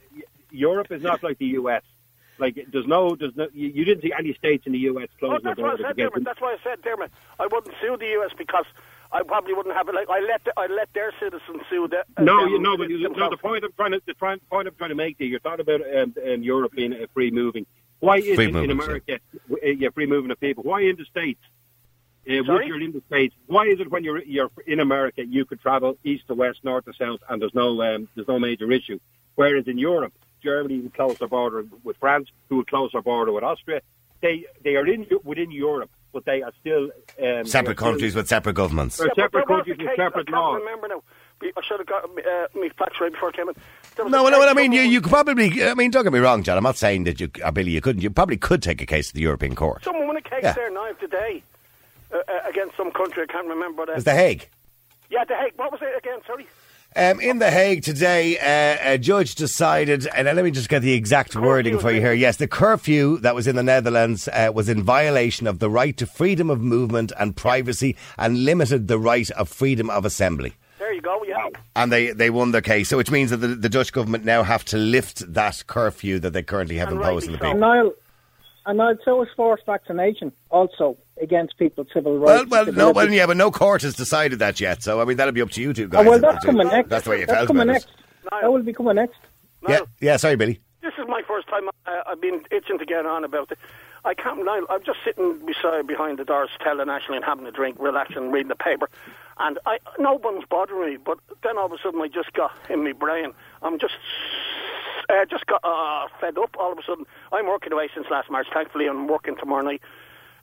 [0.56, 1.84] Europe is not like the U.S.
[2.38, 3.48] Like there's no, there's no.
[3.54, 5.08] You, you didn't see any states in the U.S.
[5.16, 6.26] Oh, close their that's why I borders said, against Dermot.
[6.26, 7.12] That's why I said, Dermot.
[7.40, 8.32] I wouldn't sue the U.S.
[8.38, 8.66] because
[9.12, 9.96] I probably wouldn't have it.
[9.96, 12.00] Like I let, the, I let their citizens sue the.
[12.18, 14.40] uh, No, them you know, but you, no, the point I'm trying to the trying,
[14.52, 17.06] point I'm trying to make to you, you're talking about um, um, Europe being uh,
[17.14, 17.66] free moving.
[18.00, 20.64] Why is Free it in America, w- uh, yeah, free movement of people?
[20.64, 21.40] Why in the states?
[22.28, 22.68] Uh, once Sorry?
[22.68, 25.98] you're in the states, why is it when you're you're in America you could travel
[26.04, 29.00] east to west, north to south, and there's no um, there's no major issue?
[29.36, 30.14] Whereas in Europe,
[30.50, 33.82] Germany would close their border with France, who would close their border with Austria.
[34.22, 37.74] They they are in within Europe, but they are still um, Separate they are still-
[37.76, 38.96] countries with separate governments.
[39.00, 40.60] Yeah, separate countries with separate I can't laws.
[40.64, 41.02] remember now.
[41.44, 43.56] I should have got uh, me facts right before I came in.
[43.98, 46.14] There No, a no, case I mean, you, you could probably, I mean, don't get
[46.14, 46.56] me wrong, John.
[46.58, 48.02] I'm not saying that you, uh, Billy, you couldn't.
[48.02, 49.84] You probably could take a case to the European Court.
[49.84, 50.54] Someone won a case Yeah.
[50.54, 51.44] there now today
[52.14, 53.24] uh, uh, against some country.
[53.24, 53.84] I can't remember.
[53.84, 54.48] It Uh, was The Hague.
[55.10, 55.54] yeah, the Hague.
[55.58, 56.20] What was it again?
[56.26, 56.48] Sorry.
[56.98, 60.94] Um, in The Hague today, uh, a judge decided, and let me just get the
[60.94, 62.14] exact wording for you here.
[62.14, 65.98] Yes, the curfew that was in the Netherlands uh, was in violation of the right
[65.98, 70.56] to freedom of movement and privacy and limited the right of freedom of assembly.
[70.80, 71.22] There you go.
[71.28, 71.50] Yeah.
[71.76, 74.44] And they, they won their case, so which means that the, the Dutch government now
[74.44, 77.54] have to lift that curfew that they currently have And imposed on the rightly so.
[77.56, 77.60] people.
[77.60, 77.94] Niall,
[78.66, 82.50] and Niall, so is forced vaccination also against people's civil rights.
[82.50, 84.84] well, and no, well, yeah, but no court has decided that yet.
[84.84, 86.06] So, I mean, that'll be up to you two guys.
[86.06, 86.90] Oh, well, to- that's to- coming next.
[86.90, 87.86] That's the way you That's felt coming next.
[87.86, 88.32] it.
[88.32, 89.18] Niall, That will be coming next.
[89.68, 90.18] Yeah, Niall, yeah.
[90.18, 90.60] Sorry, Billy.
[90.82, 91.68] This is my first time.
[91.88, 93.58] Uh, I've been itching to get on about it.
[94.04, 94.44] I can't.
[94.46, 98.30] Niall, I'm just sitting beside behind the doors, telling Ashley and having a drink, relaxing,
[98.32, 98.88] reading the paper,
[99.40, 100.98] and I no one's bothering me.
[100.98, 103.34] But then all of a sudden, I just got in my brain.
[103.64, 103.96] I'm just.
[105.10, 107.06] Uh, just got uh, fed up all of a sudden.
[107.32, 108.48] I'm working away since last March.
[108.54, 109.82] Thankfully, I'm working tomorrow night.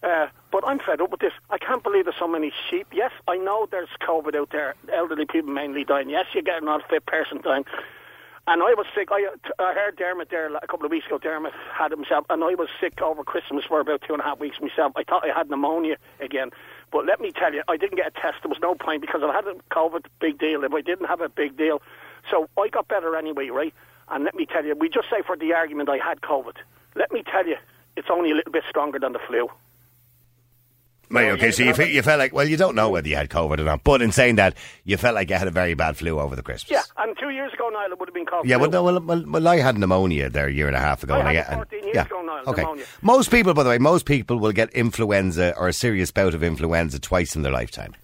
[0.03, 1.33] Uh, but I'm fed up with this.
[1.51, 2.89] I can't believe there's so many sheep.
[2.93, 4.75] Yes, I know there's COVID out there.
[4.93, 6.11] Elderly people mainly dying.
[6.11, 7.65] Yes, you get an unfit person dying.
[8.49, 9.09] And I was sick.
[9.13, 9.29] I,
[9.61, 11.19] I heard Dermot there a couple of weeks ago.
[11.19, 14.41] Dermot had himself, and I was sick over Christmas for about two and a half
[14.41, 14.93] weeks myself.
[14.97, 16.51] I thought I had pneumonia again.
[16.91, 18.39] But let me tell you, I didn't get a test.
[18.43, 20.65] There was no point because I had COVID, big deal.
[20.65, 21.81] If I didn't have a big deal.
[22.29, 23.73] So I got better anyway, right?
[24.09, 26.57] And let me tell you, we just say for the argument I had COVID.
[26.95, 27.57] Let me tell you,
[27.97, 29.49] it's only a little bit stronger than the flu.
[31.11, 33.29] Right, okay, so you, fe- you felt like, well, you don't know whether you had
[33.29, 35.99] COVID or not, but in saying that, you felt like you had a very bad
[35.99, 36.71] flu over the Christmas.
[36.71, 38.45] Yeah, and two years ago, Niall, it would have been COVID.
[38.47, 41.03] Yeah, well, no, well, well, well, I had pneumonia there a year and a half
[41.03, 41.17] ago.
[41.17, 42.07] I and I it and- 14 years yeah.
[42.07, 42.63] ago now, Okay.
[42.63, 42.85] pneumonia.
[43.03, 46.43] Most people, by the way, most people will get influenza or a serious bout of
[46.43, 47.95] influenza twice in their lifetime.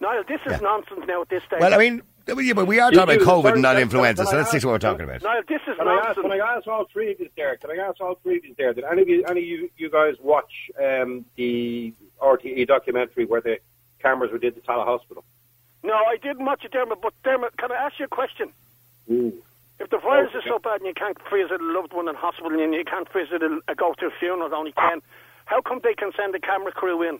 [0.00, 0.58] Yeah, Niall, this is Yeah.
[0.58, 1.60] nonsense now at this stage.
[1.60, 4.26] Well, I mean, yeah, but we are You- talking about COVID and not can- influenza,
[4.26, 5.22] so let's stick to what we're talking about.
[5.22, 6.22] Niall, this is Can I, ask, nonsense.
[6.22, 7.56] can I ask all three of you there?
[7.56, 8.72] Can I ask all three of you there?
[8.72, 13.40] Did any of you, any of you, you guys watch um, the RTE documentary where
[13.40, 13.58] the
[14.00, 15.24] cameras were did the Tallaght Hospital?
[15.82, 17.00] No, I didn't watch it, Dermot.
[17.00, 18.52] But Dermot, can I ask you a question?
[19.08, 22.52] If the virus is so bad and you can't visit a loved one in hospital
[22.60, 25.00] and you can't visit a, a go to a funeral, only can,
[25.46, 27.18] how come they can send a camera crew in?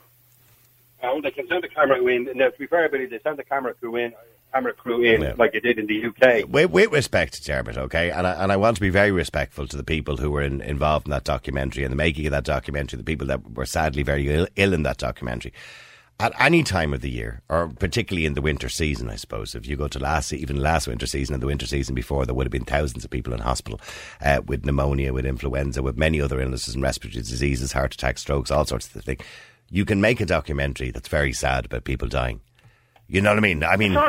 [1.03, 2.24] Oh, they can send the camera crew in.
[2.36, 4.12] Now, to be fair, Billy, they send the camera crew in,
[4.53, 5.34] camera crew in, Yeah.
[5.38, 6.44] like they did in the UK.
[6.48, 9.76] With, with respect, Dermot, okay, and I, and I want to be very respectful to
[9.76, 12.98] the people who were in, involved in that documentary and the making of that documentary,
[12.98, 15.53] the people that were sadly very ill, ill in that documentary.
[16.18, 19.66] At any time of the year, or particularly in the winter season, I suppose, if
[19.66, 22.44] you go to last, even last winter season and the winter season before, there would
[22.46, 23.80] have been thousands of people in hospital
[24.20, 28.51] uh, with pneumonia, with influenza, with many other illnesses and respiratory diseases, heart attacks, strokes,
[28.51, 29.22] all sorts of things.
[29.70, 32.40] You can make a documentary that's very sad about people dying.
[33.10, 33.64] You know what I mean?
[33.64, 34.04] I mean, I,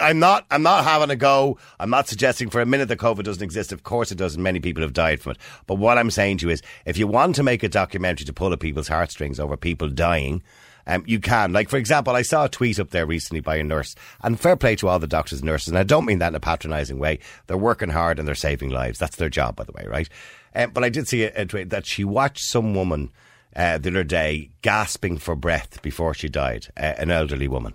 [0.00, 0.46] I, I'm not.
[0.50, 1.58] I'm not having a go.
[1.78, 3.70] I'm not suggesting for a minute that COVID doesn't exist.
[3.70, 5.38] Of course it does, and many people have died from it.
[5.68, 8.32] But what I'm saying to you is, if you want to make a documentary to
[8.32, 10.42] pull at people's heartstrings over people dying,
[10.88, 11.52] um, you can.
[11.52, 14.56] Like for example, I saw a tweet up there recently by a nurse, and fair
[14.56, 15.68] play to all the doctors and nurses.
[15.68, 17.20] And I don't mean that in a patronising way.
[17.46, 18.98] They're working hard and they're saving lives.
[18.98, 20.08] That's their job, by the way, right?
[20.52, 23.12] Um, but I did see a, a tweet that she watched some woman
[23.56, 27.74] uh, the other day gasping for breath before she died, uh, an elderly woman.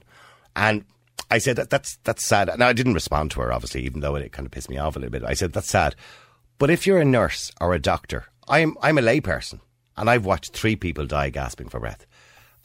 [0.56, 0.86] And
[1.32, 2.50] I said that that's that's sad.
[2.58, 4.96] Now I didn't respond to her, obviously, even though it kind of pissed me off
[4.96, 5.24] a little bit.
[5.24, 5.96] I said that's sad.
[6.58, 9.60] But if you're a nurse or a doctor, I'm I'm a layperson,
[9.96, 12.06] and I've watched three people die gasping for breath,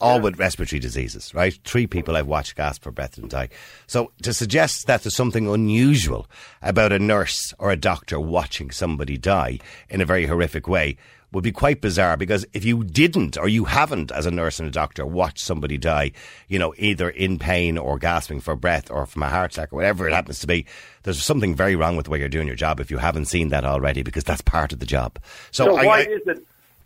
[0.01, 1.33] all with respiratory diseases.
[1.33, 3.49] Right, three people I've watched gasp for breath and die.
[3.87, 6.27] So to suggest that there's something unusual
[6.61, 9.59] about a nurse or a doctor watching somebody die
[9.89, 10.97] in a very horrific way
[11.31, 14.67] would be quite bizarre because if you didn't or you haven't as a nurse and
[14.67, 16.11] a doctor watched somebody die,
[16.47, 19.77] you know, either in pain or gasping for breath or from a heart attack or
[19.77, 20.65] whatever it happens to be,
[21.03, 23.49] there's something very wrong with the way you're doing your job if you haven't seen
[23.49, 25.19] that already because that's part of the job.
[25.51, 26.45] So, So I, why I- is it?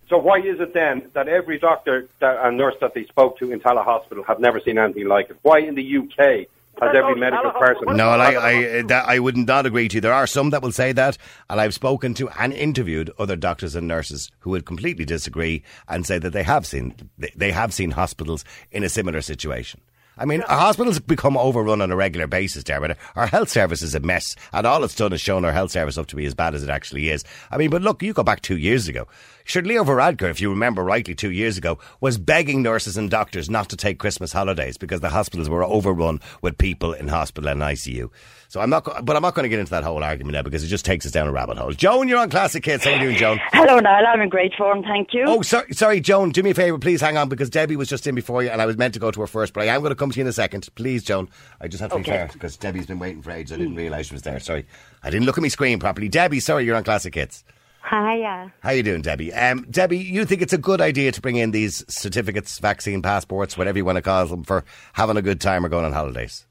[0.10, 3.52] So why is it then that every doctor that, and nurse that they spoke to
[3.52, 5.38] in Tallaght Hospital have never seen anything like it?
[5.44, 6.48] Why in the UK
[6.82, 7.98] has That's every medical person?
[7.98, 10.02] No, and I, I, that, I would not agree to you.
[10.02, 11.18] There are some that will say that,
[11.50, 16.06] and I've spoken to and interviewed other doctors and nurses who would completely disagree and
[16.06, 19.82] say that they have seen they, they have seen hospitals in a similar situation.
[20.20, 22.98] I mean, our hospitals become overrun on a regular basis, Dermot.
[23.16, 25.98] Our health service is a mess, and all it's done is shown our health service
[25.98, 27.24] up to be as bad as it actually is.
[27.52, 29.08] I mean, but look, you go back two years ago.
[29.50, 33.50] Sure, Leo Varadkar, if you remember rightly, two years ago, was begging nurses and doctors
[33.50, 37.60] not to take Christmas holidays because the hospitals were overrun with people in hospital and
[37.60, 38.12] ICU.
[38.48, 40.64] So I'm not, but I'm not going to get into that whole argument now because
[40.64, 41.72] it just takes us down a rabbit hole.
[41.72, 42.84] Joan, you're on Classic Hits.
[42.84, 43.40] How are you doing, Joan?
[43.52, 44.06] Hello, Niall.
[44.06, 45.24] I'm in great form, thank you.
[45.26, 46.30] Oh, sorry, sorry, Joan.
[46.30, 48.62] Do me a favour, please hang on because Debbie was just in before you, and
[48.62, 50.18] I was meant to go to her first, but I am going to come to
[50.18, 50.70] you in a second.
[50.76, 51.28] Please, Joan.
[51.60, 53.54] I just have to be fair because Debbie's been waiting for ages.
[53.54, 54.40] I didn't realise she was there.
[54.40, 54.68] Sorry,
[55.02, 56.08] I didn't look at my screen properly.
[56.08, 57.44] Debbie, sorry, you're on Classic Hits.
[57.90, 58.54] Hiya.
[58.62, 59.34] How you doing, Debbie?
[59.34, 63.58] Um, Debbie, you think it's a good idea to bring in these certificates, vaccine passports,
[63.58, 64.64] whatever you want to call them, for
[64.94, 66.46] having a good time or going on holidays?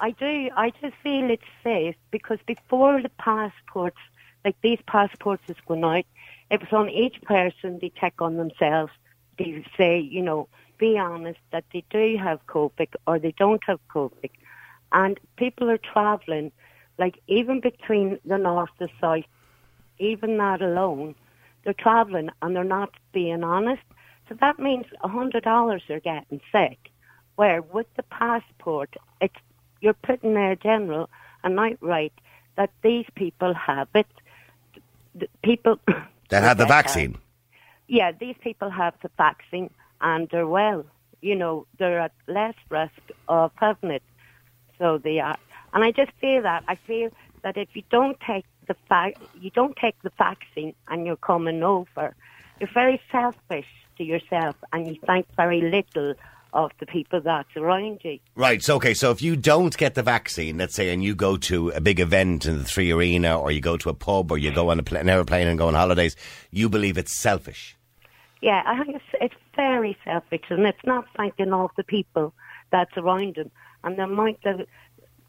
[0.00, 0.50] I do.
[0.56, 3.98] I just feel it's safe because before the passports,
[4.44, 6.04] like these passports is going out,
[6.50, 8.92] it was on each person they check on themselves.
[9.38, 13.78] They say, you know, be honest that they do have COVID or they don't have
[13.94, 14.30] COVID.
[14.90, 16.50] And people are travelling,
[16.98, 19.24] like even between the north and south,
[20.00, 21.14] even that alone,
[21.64, 23.82] they're travelling and they're not being honest.
[24.28, 26.78] So that means a hundred dollars they're getting sick.
[27.36, 29.34] Where with the passport, it's
[29.80, 31.08] you're putting there, general
[31.44, 32.12] and outright
[32.56, 34.06] that these people have it.
[35.14, 35.78] The people
[36.28, 37.18] That had the vaccine.
[37.88, 39.70] yeah, these people have the vaccine
[40.00, 40.84] and they're well.
[41.22, 42.92] You know, they're at less risk
[43.28, 44.02] of having it.
[44.78, 45.36] So they are.
[45.74, 46.64] And I just feel that.
[46.68, 47.10] I feel
[47.42, 51.62] that if you don't take the fa- you don't take the vaccine and you're coming
[51.62, 52.14] over,
[52.58, 53.66] you're very selfish
[53.98, 56.14] to yourself and you think very little
[56.52, 58.18] of the people that's around you.
[58.34, 58.62] Right.
[58.62, 58.94] So okay.
[58.94, 62.00] So if you don't get the vaccine, let's say, and you go to a big
[62.00, 64.80] event in the Three Arena, or you go to a pub, or you go on
[64.80, 66.16] a pl- an airplane and go on holidays,
[66.50, 67.76] you believe it's selfish.
[68.40, 72.32] Yeah, I think it's, it's very selfish, and it's not thinking of the people
[72.70, 73.50] that's around them
[73.84, 74.62] and the amount of,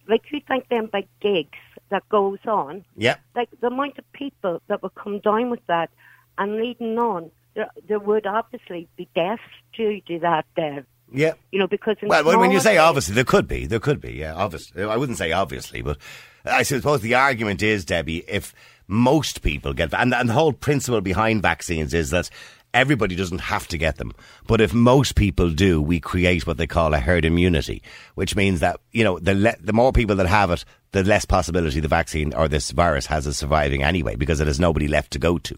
[0.07, 1.57] like you think them big gigs
[1.89, 3.15] that goes on, Yeah.
[3.35, 5.89] like the amount of people that would come down with that
[6.37, 9.41] and leading on, there, there would obviously be deaths
[9.75, 11.33] due to that uh, there, Yeah.
[11.51, 14.13] you know, because Well, when when you say obviously, there could be, there could be,
[14.13, 14.83] yeah, obviously.
[14.83, 15.97] I wouldn't say obviously, but
[16.45, 18.53] I suppose the argument is, Debbie, if
[18.87, 22.29] most people get, and, and the whole principle behind vaccines is that
[22.73, 24.13] everybody doesn't have to get them,
[24.47, 27.81] but if most people do, we create what they call a herd immunity,
[28.15, 31.25] which means that you know the le- the more people that have it, the less
[31.25, 35.11] possibility the vaccine or this virus has of surviving anyway, because it has nobody left
[35.11, 35.57] to go to.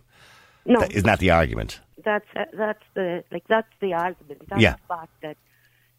[0.66, 1.80] no, Th- Isn't that the argument?
[2.04, 4.42] that's uh, that's the like that's the argument.
[4.50, 4.74] That's Yeah.
[4.74, 5.38] the fact that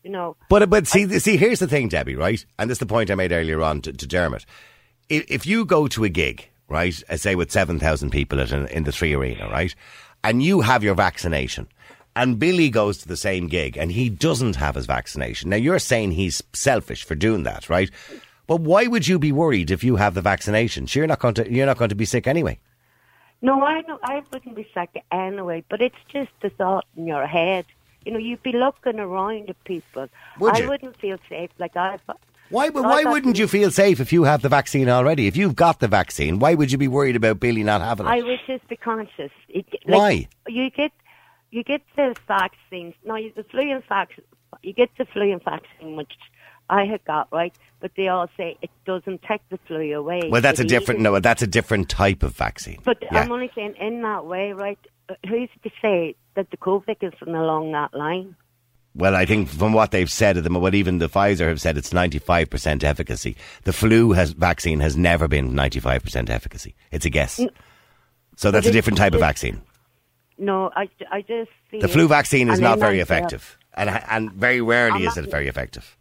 [0.02, 2.44] you know But but see see here's the thing, Debbie, right?
[2.58, 4.44] And this is the point I made earlier on to, to Dermot.
[5.08, 8.52] If, if you go to a gig, right, uh, say with seven thousand people at
[8.52, 9.74] an, in the Three Arena, right,
[10.24, 11.68] and you have your vaccination,
[12.16, 15.50] and Billy goes to the same gig and he doesn't have his vaccination.
[15.50, 17.90] Now you're saying he's selfish for doing that, right?
[18.46, 20.86] But why would you be worried if you have the vaccination?
[20.90, 22.58] You're not going to you're not going to be sick anyway.
[23.42, 27.26] No, I know I wouldn't be sick anyway, but it's just the thought in your
[27.26, 27.66] head.
[28.06, 30.08] You know, you'd be looking around at people.
[30.38, 31.50] Would I wouldn't feel safe.
[31.58, 31.98] Like I,
[32.50, 32.70] Why?
[32.70, 35.26] But why wouldn't you feel safe if you have the vaccine already?
[35.26, 38.10] If you've got the vaccine, why would you be worried about Billy not having it?
[38.10, 39.30] I would just be conscious.
[39.48, 40.28] It, like, Why?
[40.48, 40.92] You get
[41.50, 42.94] you get the vaccines.
[43.04, 44.24] No, you- the flu and vaccine.
[44.62, 46.12] You get the flu and vaccine, which
[46.70, 50.28] I had got right, but they all say it doesn't take the flu away.
[50.30, 51.00] well, that's a different.
[51.00, 52.80] No, that's a different type of vaccine.
[52.84, 53.20] But yeah.
[53.20, 54.78] I'm only saying in that way, right?
[55.28, 58.36] Who's to say that the COVID isn't along that line?
[58.96, 61.76] Well, I think from what they've said of them, what even the Pfizer have said,
[61.76, 63.36] it's 95% efficacy.
[63.64, 66.76] The flu has, vaccine has never been 95% efficacy.
[66.92, 67.40] It's a guess.
[68.36, 69.60] So that's a different type of vaccine.
[70.38, 73.58] No, I, I just The flu vaccine is not very effective.
[73.74, 75.96] And, and very rarely is it very effective.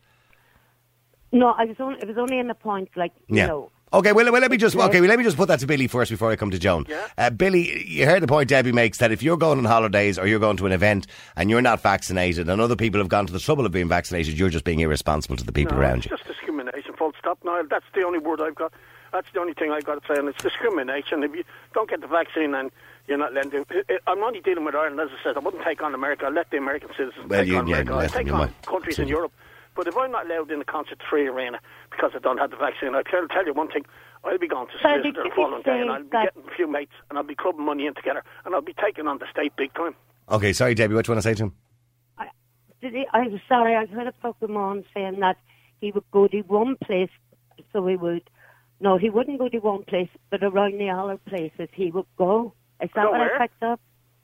[1.31, 3.47] No, I was only it was only in the point like you Yeah.
[3.47, 3.71] know.
[3.93, 4.99] Okay, well, well, let me just Okay.
[5.01, 6.85] well, let me just put that to Billy first before I come to Joan.
[6.89, 7.07] Yeah.
[7.15, 10.25] Uh, Billy, you heard the point Debbie makes that if you're going on holidays or
[10.25, 13.33] you're going to an event and you're not vaccinated, and other people have gone to
[13.33, 16.05] the trouble of being vaccinated, you're just being irresponsible to the people No, around it's
[16.09, 16.17] you.
[16.17, 16.93] just discrimination.
[16.97, 17.37] Full stop.
[17.43, 18.73] No, that's the only word I've got.
[19.11, 21.21] That's the only thing I've got to say, and it's discrimination.
[21.23, 21.43] If you
[21.75, 22.71] don't get the vaccine and
[23.07, 24.99] you're not it, I'm only dealing with Ireland.
[25.01, 26.25] As I said, I wouldn't take on America.
[26.25, 27.93] I'd let the American citizens Well, take you- on yeah, America.
[28.17, 29.33] I'd take on countries in Europe.
[29.75, 31.59] But if I'm not allowed in the concert-free arena
[31.89, 33.85] because I don't have the vaccine, I'll tell, tell you one thing.
[34.23, 36.55] I'll be going to Well, Slister did or following day, and I'll be getting a
[36.55, 39.25] few mates, and I'll be clubbing money in together, and I'll be taking on the
[39.29, 39.95] state big time.
[40.29, 41.53] Okay, sorry, Debbie, what do you want to say to him?
[42.81, 45.37] Did he, I'm sorry, I heard a Pokemon saying that
[45.79, 47.09] he would go to one place,
[47.71, 48.29] so he would.
[48.81, 52.53] No, he wouldn't go to one place, but around the other places he would go.
[52.81, 53.35] Is that Go what where?
[53.35, 53.79] I picked up?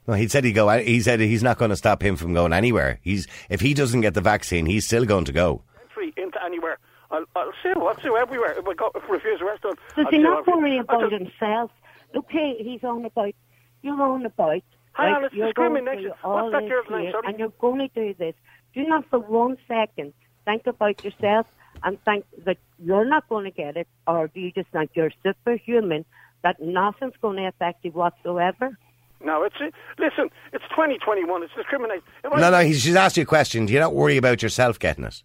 [0.06, 0.68] No, he said he go.
[0.78, 2.98] He said he's not going to stop him from going anywhere.
[3.02, 5.62] He's if he doesn't get the vaccine, he's still going to go.
[5.82, 6.78] Entry into anywhere.
[7.10, 7.74] I'll, I'll sue.
[7.80, 8.52] I'll sue everywhere.
[8.58, 10.60] If I go, if I refuse a restaurant, Does I'll he not everywhere.
[10.62, 11.70] worry about just- himself?
[12.16, 13.34] Okay, he's on about.
[13.82, 14.62] You're on about.
[14.92, 16.12] Hang right, on, it's you're discrimination.
[16.24, 17.26] all What's that this girl's name, sorry?
[17.28, 18.34] and you're going to do this.
[18.74, 20.12] Do not for one second
[20.44, 21.46] think about yourself
[21.84, 25.12] and think that you're not going to get it, or do you just think you're
[25.22, 26.04] superhuman
[26.42, 28.76] that nothing's going to affect you whatsoever?
[29.22, 29.56] No, it's
[29.98, 30.30] listen.
[30.52, 31.42] It's 2021.
[31.42, 32.02] It's discrimination.
[32.24, 33.66] If No, no, he's, she's asked you a question.
[33.66, 35.22] Do you not worry about yourself getting it?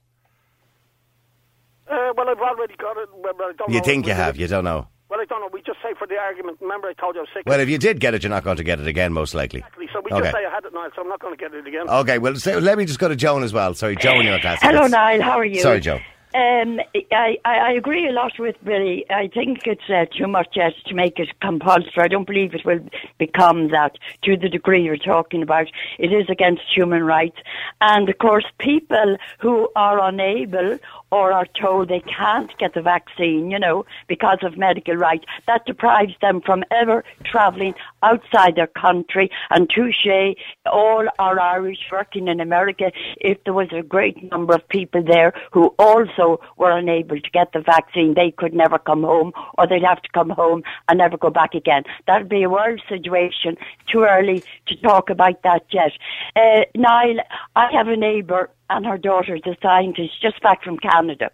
[1.89, 3.09] Uh, well, I've already got it.
[3.15, 3.83] Well, I don't You know.
[3.83, 4.37] think you We- have?
[4.37, 4.87] You don't know.
[5.07, 5.49] Well, I don't know.
[5.53, 6.57] We just say for the argument.
[6.59, 7.43] Remember, I told you I was sick.
[7.45, 9.59] Well, if you did get it, you're not going to get it again, most likely.
[9.59, 9.87] Exactly.
[9.93, 10.23] So we Okay.
[10.23, 11.87] just say I had it now, so I'm not going to get it again.
[11.87, 13.75] Okay, well, so let me just go to Joan as well.
[13.75, 14.57] Sorry, Joan, you're class.
[14.63, 15.21] Hello, Niall.
[15.21, 15.61] How are you?
[15.61, 15.99] Sorry, Joe.
[16.36, 16.81] Um,
[17.13, 19.05] I, I, I agree a lot with Billy.
[19.09, 22.03] I think it's uh, too much yet to make it compulsory.
[22.03, 22.81] I don't believe it will
[23.17, 25.67] become that to the degree you're talking about.
[25.97, 27.38] It is against human rights.
[27.79, 30.77] And of course, people who are unable
[31.12, 35.66] or are told they can't get the vaccine, you know, because of medical rights, that
[35.66, 39.30] deprives them from ever travelling outside their country.
[39.49, 40.36] And touche,
[40.66, 42.91] all our Irish working in America.
[43.18, 47.53] If there was a great number of people there who also were unable to get
[47.53, 51.18] the vaccine, they could never come home or they'd have to come home and never
[51.18, 51.84] go back again.
[52.08, 53.58] That'd be a world situation.
[53.91, 55.91] Too early to talk about that yet.
[56.36, 57.20] Uh, Niall,
[57.56, 61.32] I have a neighbour and her daughter's a scientist just back from Canada.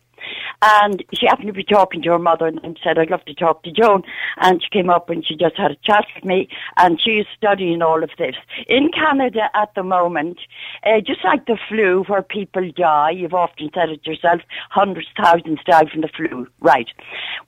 [0.62, 3.64] And she happened to be talking to her mother and said, I'd love to talk
[3.64, 4.04] to Joan.
[4.38, 7.26] And she came up and she just had a chat with me and she is
[7.36, 8.36] studying all of this.
[8.68, 10.40] In Canada at the moment,
[10.84, 15.60] uh, just like the flu where people die, you've often said it yourself, hundreds, thousands
[15.66, 16.90] die from the flu, right?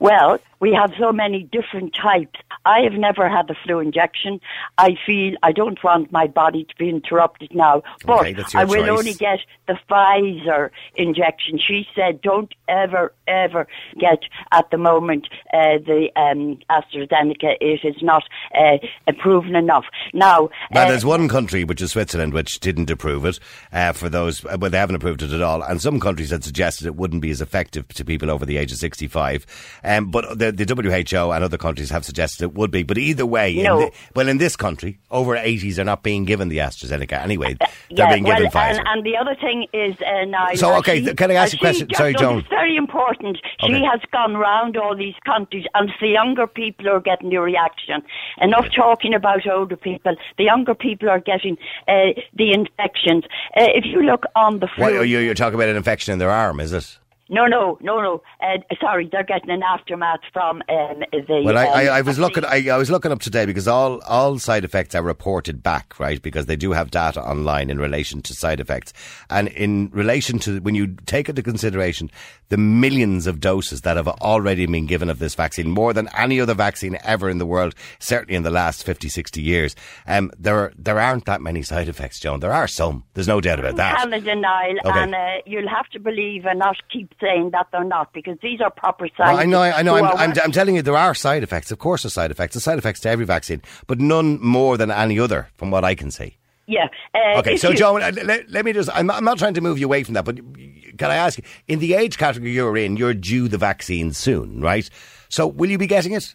[0.00, 2.40] Well, we have so many different types.
[2.64, 4.40] I have never had the flu injection.
[4.78, 8.86] I feel I don't want my body to be interrupted now, but Okay, I will
[8.86, 8.98] choice.
[8.98, 11.58] only get the Pfizer injection.
[11.58, 13.66] She said, don't ever, ever
[13.98, 14.20] get
[14.52, 17.56] at the moment uh, the um, AstraZeneca.
[17.60, 18.24] It is not
[18.58, 18.78] uh,
[19.18, 19.84] proven enough.
[20.14, 23.38] Now, Well, uh, there's one country, which is Switzerland, which didn't approve it
[23.70, 25.62] uh, for those, uh, well, they haven't approved it at all.
[25.62, 28.72] And some countries had suggested it wouldn't be as effective to people over the age
[28.72, 29.44] of 65.
[29.84, 32.82] Um, but the, the WHO and other countries have suggested it would be.
[32.82, 33.80] But either way, No.
[33.80, 37.54] in the, well, in this country, over 80s are not being given the AstraZeneca anyway.
[37.54, 38.78] They're yeah, being well, given Pfizer.
[38.78, 40.54] And, and the other thing is uh, now.
[40.54, 41.88] So, uh, okay, she- can I ask uh, you a question?
[41.94, 42.38] Sorry, no, Joan.
[42.38, 43.38] It's very important.
[43.62, 43.74] Okay.
[43.74, 48.02] She has gone round all these countries, and the younger people are getting the reaction.
[48.40, 50.16] Enough talking about older people.
[50.38, 51.56] The younger people are getting
[51.88, 53.24] uh, the infections.
[53.56, 54.84] Uh, if you look on the flu.
[54.84, 56.98] What, you, you're talking about an infection in their arm, is it?
[57.30, 58.22] No, no, no, no.
[58.42, 61.42] Uh, sorry, they're getting an aftermath from um, the.
[61.44, 62.44] Well, I, um, I, I was looking.
[62.44, 66.20] I, I was looking up today because all, all side effects are reported back, right?
[66.20, 68.92] Because they do have data online in relation to side effects,
[69.30, 72.10] and in relation to when you take into consideration
[72.50, 76.38] the millions of doses that have already been given of this vaccine, more than any
[76.40, 79.74] other vaccine ever in the world, certainly in the last 50, 60 years.
[80.06, 82.40] Um, there there aren't that many side effects, Joan.
[82.40, 83.04] There are some.
[83.14, 83.96] There's no doubt about that.
[83.96, 84.98] Canada, Niall, Okay.
[84.98, 88.60] and uh, you'll have to believe and not keep saying that they're not because these
[88.60, 89.42] are proper scientists.
[89.42, 89.96] I know, I know.
[89.96, 91.70] I'm, I'm, I'm telling you, there are side effects.
[91.70, 92.54] Of course, there's side effects.
[92.54, 95.94] There's side effects to every vaccine, but none more than any other, from what I
[95.94, 96.36] can see.
[96.66, 96.86] yeah.
[97.14, 98.88] Uh, Okay, so you- Joan, uh, let, let me just.
[98.92, 101.44] I'm, I'm not trying to move you away from that, but can I ask you,
[101.68, 104.88] in the age category you're in, you're due the vaccine soon, right?
[105.28, 106.34] So, will you be getting it?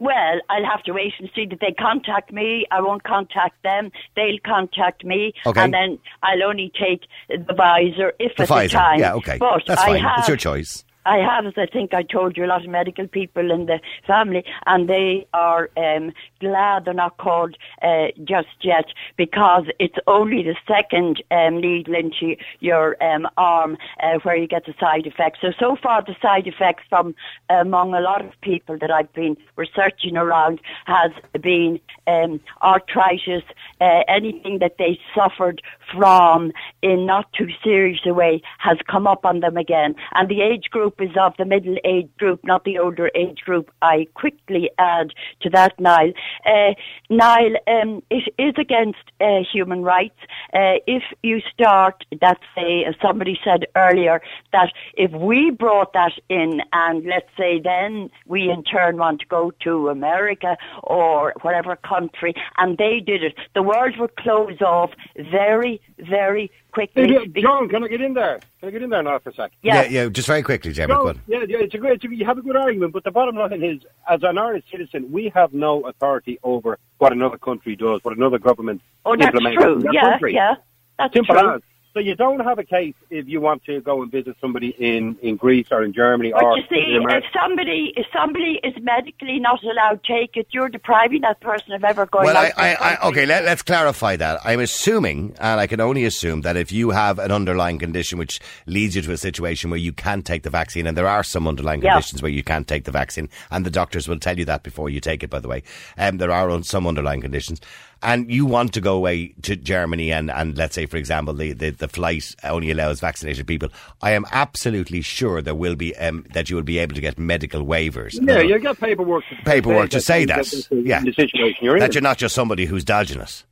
[0.00, 2.66] Well, I'll have to wait and see that they contact me.
[2.70, 3.92] I won't contact them.
[4.16, 5.62] They'll contact me, Okay.
[5.62, 8.62] and then I'll only take the Pfizer if The at Pfizer.
[8.62, 8.98] the time.
[8.98, 9.36] Yeah, okay.
[9.38, 10.18] But That's I fine.
[10.18, 10.84] It's your choice.
[11.06, 13.80] I have, as I think I told you, a lot of medical people in the
[14.06, 18.86] family, and they are um, glad they're not called uh, just yet
[19.16, 24.66] because it's only the second um, needle into your um, arm uh, where you get
[24.66, 25.38] the side effects.
[25.40, 27.14] So, so far, the side effects from
[27.48, 33.42] among a lot of people that I've been researching around has been um, arthritis,
[33.80, 35.62] uh, anything that they suffered
[35.96, 39.94] from in not too serious a way has come up on them again.
[40.14, 43.70] And the age group is of the middle age group, not the older age group.
[43.82, 45.12] I quickly add
[45.42, 46.12] to that, Niall.
[46.46, 46.74] Uh,
[47.08, 50.18] Niall, um, it is against uh, human rights.
[50.52, 54.20] Uh, if you start, that say, as somebody said earlier,
[54.52, 59.26] that if we brought that in and let's say then we in turn want to
[59.26, 64.90] go to America or whatever country and they did it, the world would close off
[65.30, 67.08] very, very quickly.
[67.08, 68.40] Hey, Be- John, can I get in there?
[68.60, 69.52] Can I get in there now for a sec?
[69.62, 69.84] Yeah.
[69.84, 70.88] yeah, just very quickly, Jamie.
[70.94, 71.20] go No, on.
[71.26, 71.94] yeah, yeah, it's a great.
[71.94, 74.64] It's a, you have a good argument, but the bottom line is, as an Irish
[74.70, 79.32] citizen, we have no authority over what another country does, what another government oh, that's
[79.32, 79.76] true.
[79.80, 80.34] in Yeah, country.
[80.34, 80.54] yeah.
[80.98, 81.54] That's Simple true.
[81.54, 81.62] as.
[81.92, 85.16] So you don't have a case if you want to go and visit somebody in,
[85.22, 88.74] in Greece or in Germany But or you see, in if somebody if somebody is
[88.80, 92.52] medically not allowed to take it, you're depriving that person of ever going Well, out.
[92.56, 94.40] I, I, I, okay, let, let's clarify that.
[94.44, 98.38] I'm assuming, and I can only assume, that if you have an underlying condition which
[98.66, 101.48] leads you to a situation where you can't take the vaccine, and there are some
[101.48, 101.92] underlying Yeah.
[101.94, 104.90] conditions where you can't take the vaccine, and the doctors will tell you that before
[104.90, 105.64] you take it, by the way.
[105.98, 107.60] Um, there are some underlying conditions.
[108.02, 111.52] And you want to go away to Germany, and, and let's say, for example, the,
[111.52, 113.68] the, the flight only allows vaccinated people.
[114.00, 117.18] I am absolutely sure there will be um, that you will be able to get
[117.18, 118.18] medical waivers.
[118.26, 119.24] yeah, you get paperwork.
[119.28, 120.44] To Paperwork to say you that.
[120.50, 121.00] get Yeah.
[121.02, 121.80] The situation you're in.
[121.80, 123.44] that you're not just somebody who's dodging us.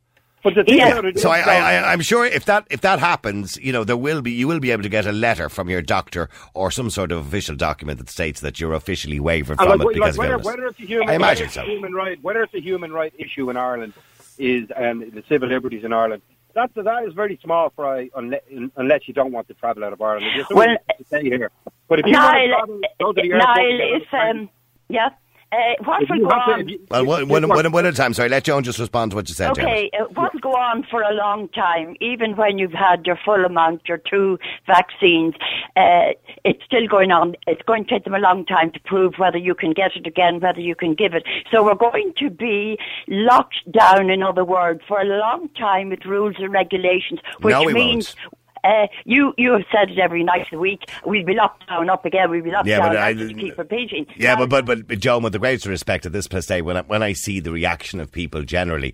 [0.43, 0.93] but the thing Yeah.
[0.93, 3.71] about it is, So I, I, I, I'm sure if that if that happens, you
[3.71, 6.27] know, there will be you will be able to get a letter from your doctor
[6.55, 9.77] or some sort of official document that states that you're officially waived from like, it
[9.85, 10.45] like, because whether, of illness.
[10.47, 11.61] whether it's a human, I imagine whether it's so.
[11.61, 13.93] a human right, whether it's a human right issue in Ireland
[14.39, 16.21] is and the civil liberties in Ireland.
[16.55, 18.41] That that is very small fry unless,
[18.75, 20.25] unless you don't want to travel out of Ireland.
[20.49, 21.51] Well, to say here.
[21.87, 23.57] But if you want to travel, go to the airport.
[23.57, 24.49] Niall, if um,
[24.89, 25.09] yeah,
[25.51, 26.69] uh, what If will go have to- on?
[26.69, 28.13] you- Well, if one, you one, want- one, one at a time.
[28.13, 29.51] Sorry, let Joan just respond to what you said.
[29.51, 33.17] Okay, uh, what will go on for a long time, even when you've had your
[33.25, 34.37] full amount, your two
[34.67, 35.33] vaccines,
[35.75, 36.09] uh,
[36.43, 37.35] it's still going on.
[37.47, 40.05] It's going to take them a long time to prove whether you can get it
[40.05, 41.23] again, whether you can give it.
[41.51, 42.77] So we're going to be
[43.07, 47.63] locked down, in other words, for a long time with rules and regulations, which No,
[47.63, 48.15] we means.
[48.63, 50.89] Uh, you you have said it every night of the week.
[51.05, 52.29] We'll be locked down up again.
[52.29, 52.89] We'll be locked Yeah, down.
[52.89, 54.05] but I- keep repeating.
[54.17, 57.03] Yeah, but, but but Joan, with the greatest respect at this place, when I, when
[57.03, 58.93] I see the reaction of people generally,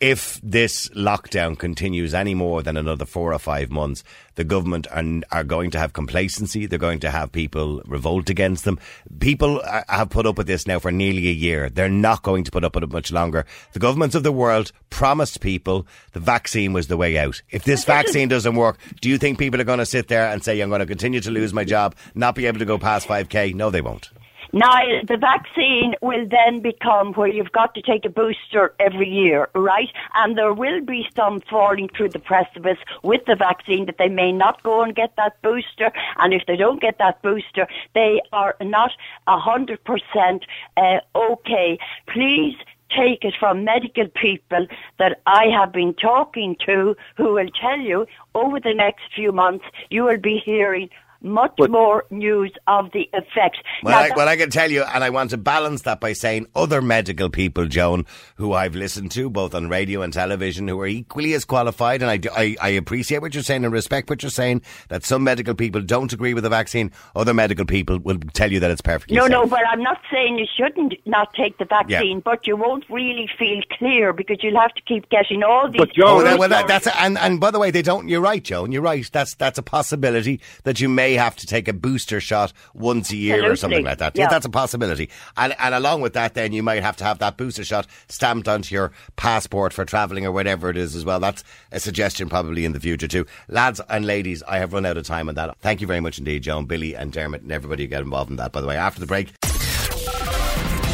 [0.00, 4.02] if this lockdown continues any more than another four or five months,
[4.34, 6.66] the government are, are going to have complacency.
[6.66, 8.78] They're going to have people revolt against them.
[9.20, 11.70] People are, have put up with this now for nearly a year.
[11.70, 13.46] They're not going to put up with it much longer.
[13.72, 17.40] The governments of the world promised people the vaccine was the way out.
[17.50, 20.42] If this vaccine doesn't work, do you think people are going to sit there and
[20.42, 23.06] say, I'm going to continue to lose my job, not be able to go past
[23.06, 23.54] 5k?
[23.54, 24.10] No, they won't.
[24.54, 29.48] Now, the vaccine will then become where you've got to take a booster every year,
[29.52, 29.88] right?
[30.14, 34.30] And there will be some falling through the precipice with the vaccine that they may
[34.30, 35.90] not go and get that booster.
[36.18, 38.92] And if they don't get that booster, they are not
[39.26, 40.44] a hundred percent
[40.76, 41.76] uh, okay.
[42.06, 42.54] Please
[42.96, 44.68] take it from medical people
[45.00, 49.64] that I have been talking to who will tell you over the next few months
[49.90, 50.90] you will be hearing
[51.24, 53.58] much But- more news of the effects.
[53.82, 56.12] Well, Now, I, well, I can tell you, and I want to balance that by
[56.12, 58.06] saying other medical people, Joan,
[58.36, 62.10] who I've listened to both on radio and television, who are equally as qualified, and
[62.10, 64.62] I, do, I, I appreciate what you're saying and respect what you're saying.
[64.88, 68.60] That some medical people don't agree with the vaccine, other medical people will tell you
[68.60, 69.30] that it's perfectly no, safe.
[69.30, 73.28] no, but I'm not saying you shouldn't not take the vaccine, but you won't really
[73.38, 75.78] feel clear because you'll have to keep getting all these.
[75.78, 78.08] But Joan- Oh, Oh, well, that, that's a, and and by the way, they don't.
[78.08, 78.72] You're right, Joan.
[78.72, 79.08] You're right.
[79.12, 83.16] That's that's a possibility that you may have to take a booster shot once a
[83.16, 84.16] year or something like that.
[84.16, 84.28] Yeah.
[84.28, 85.10] that's a possibility.
[85.36, 88.48] And and along with that, then you might have to have that booster shot stamped
[88.48, 91.20] onto your passport for travelling or whatever it is as well.
[91.20, 94.42] That's a suggestion probably in the future too, lads and ladies.
[94.44, 95.56] I have run out of time on that.
[95.58, 98.36] Thank you very much indeed, Joan, Billy, and Dermot, and everybody who get involved in
[98.36, 98.52] that.
[98.52, 99.32] By the way, after the break.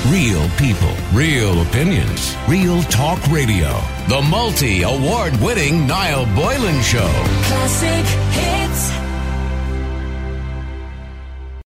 [0.06, 3.68] Real people, real opinions, real talk radio.
[4.08, 7.06] The multi award winning Niall Boylan Show.
[7.44, 8.69] Classic hits.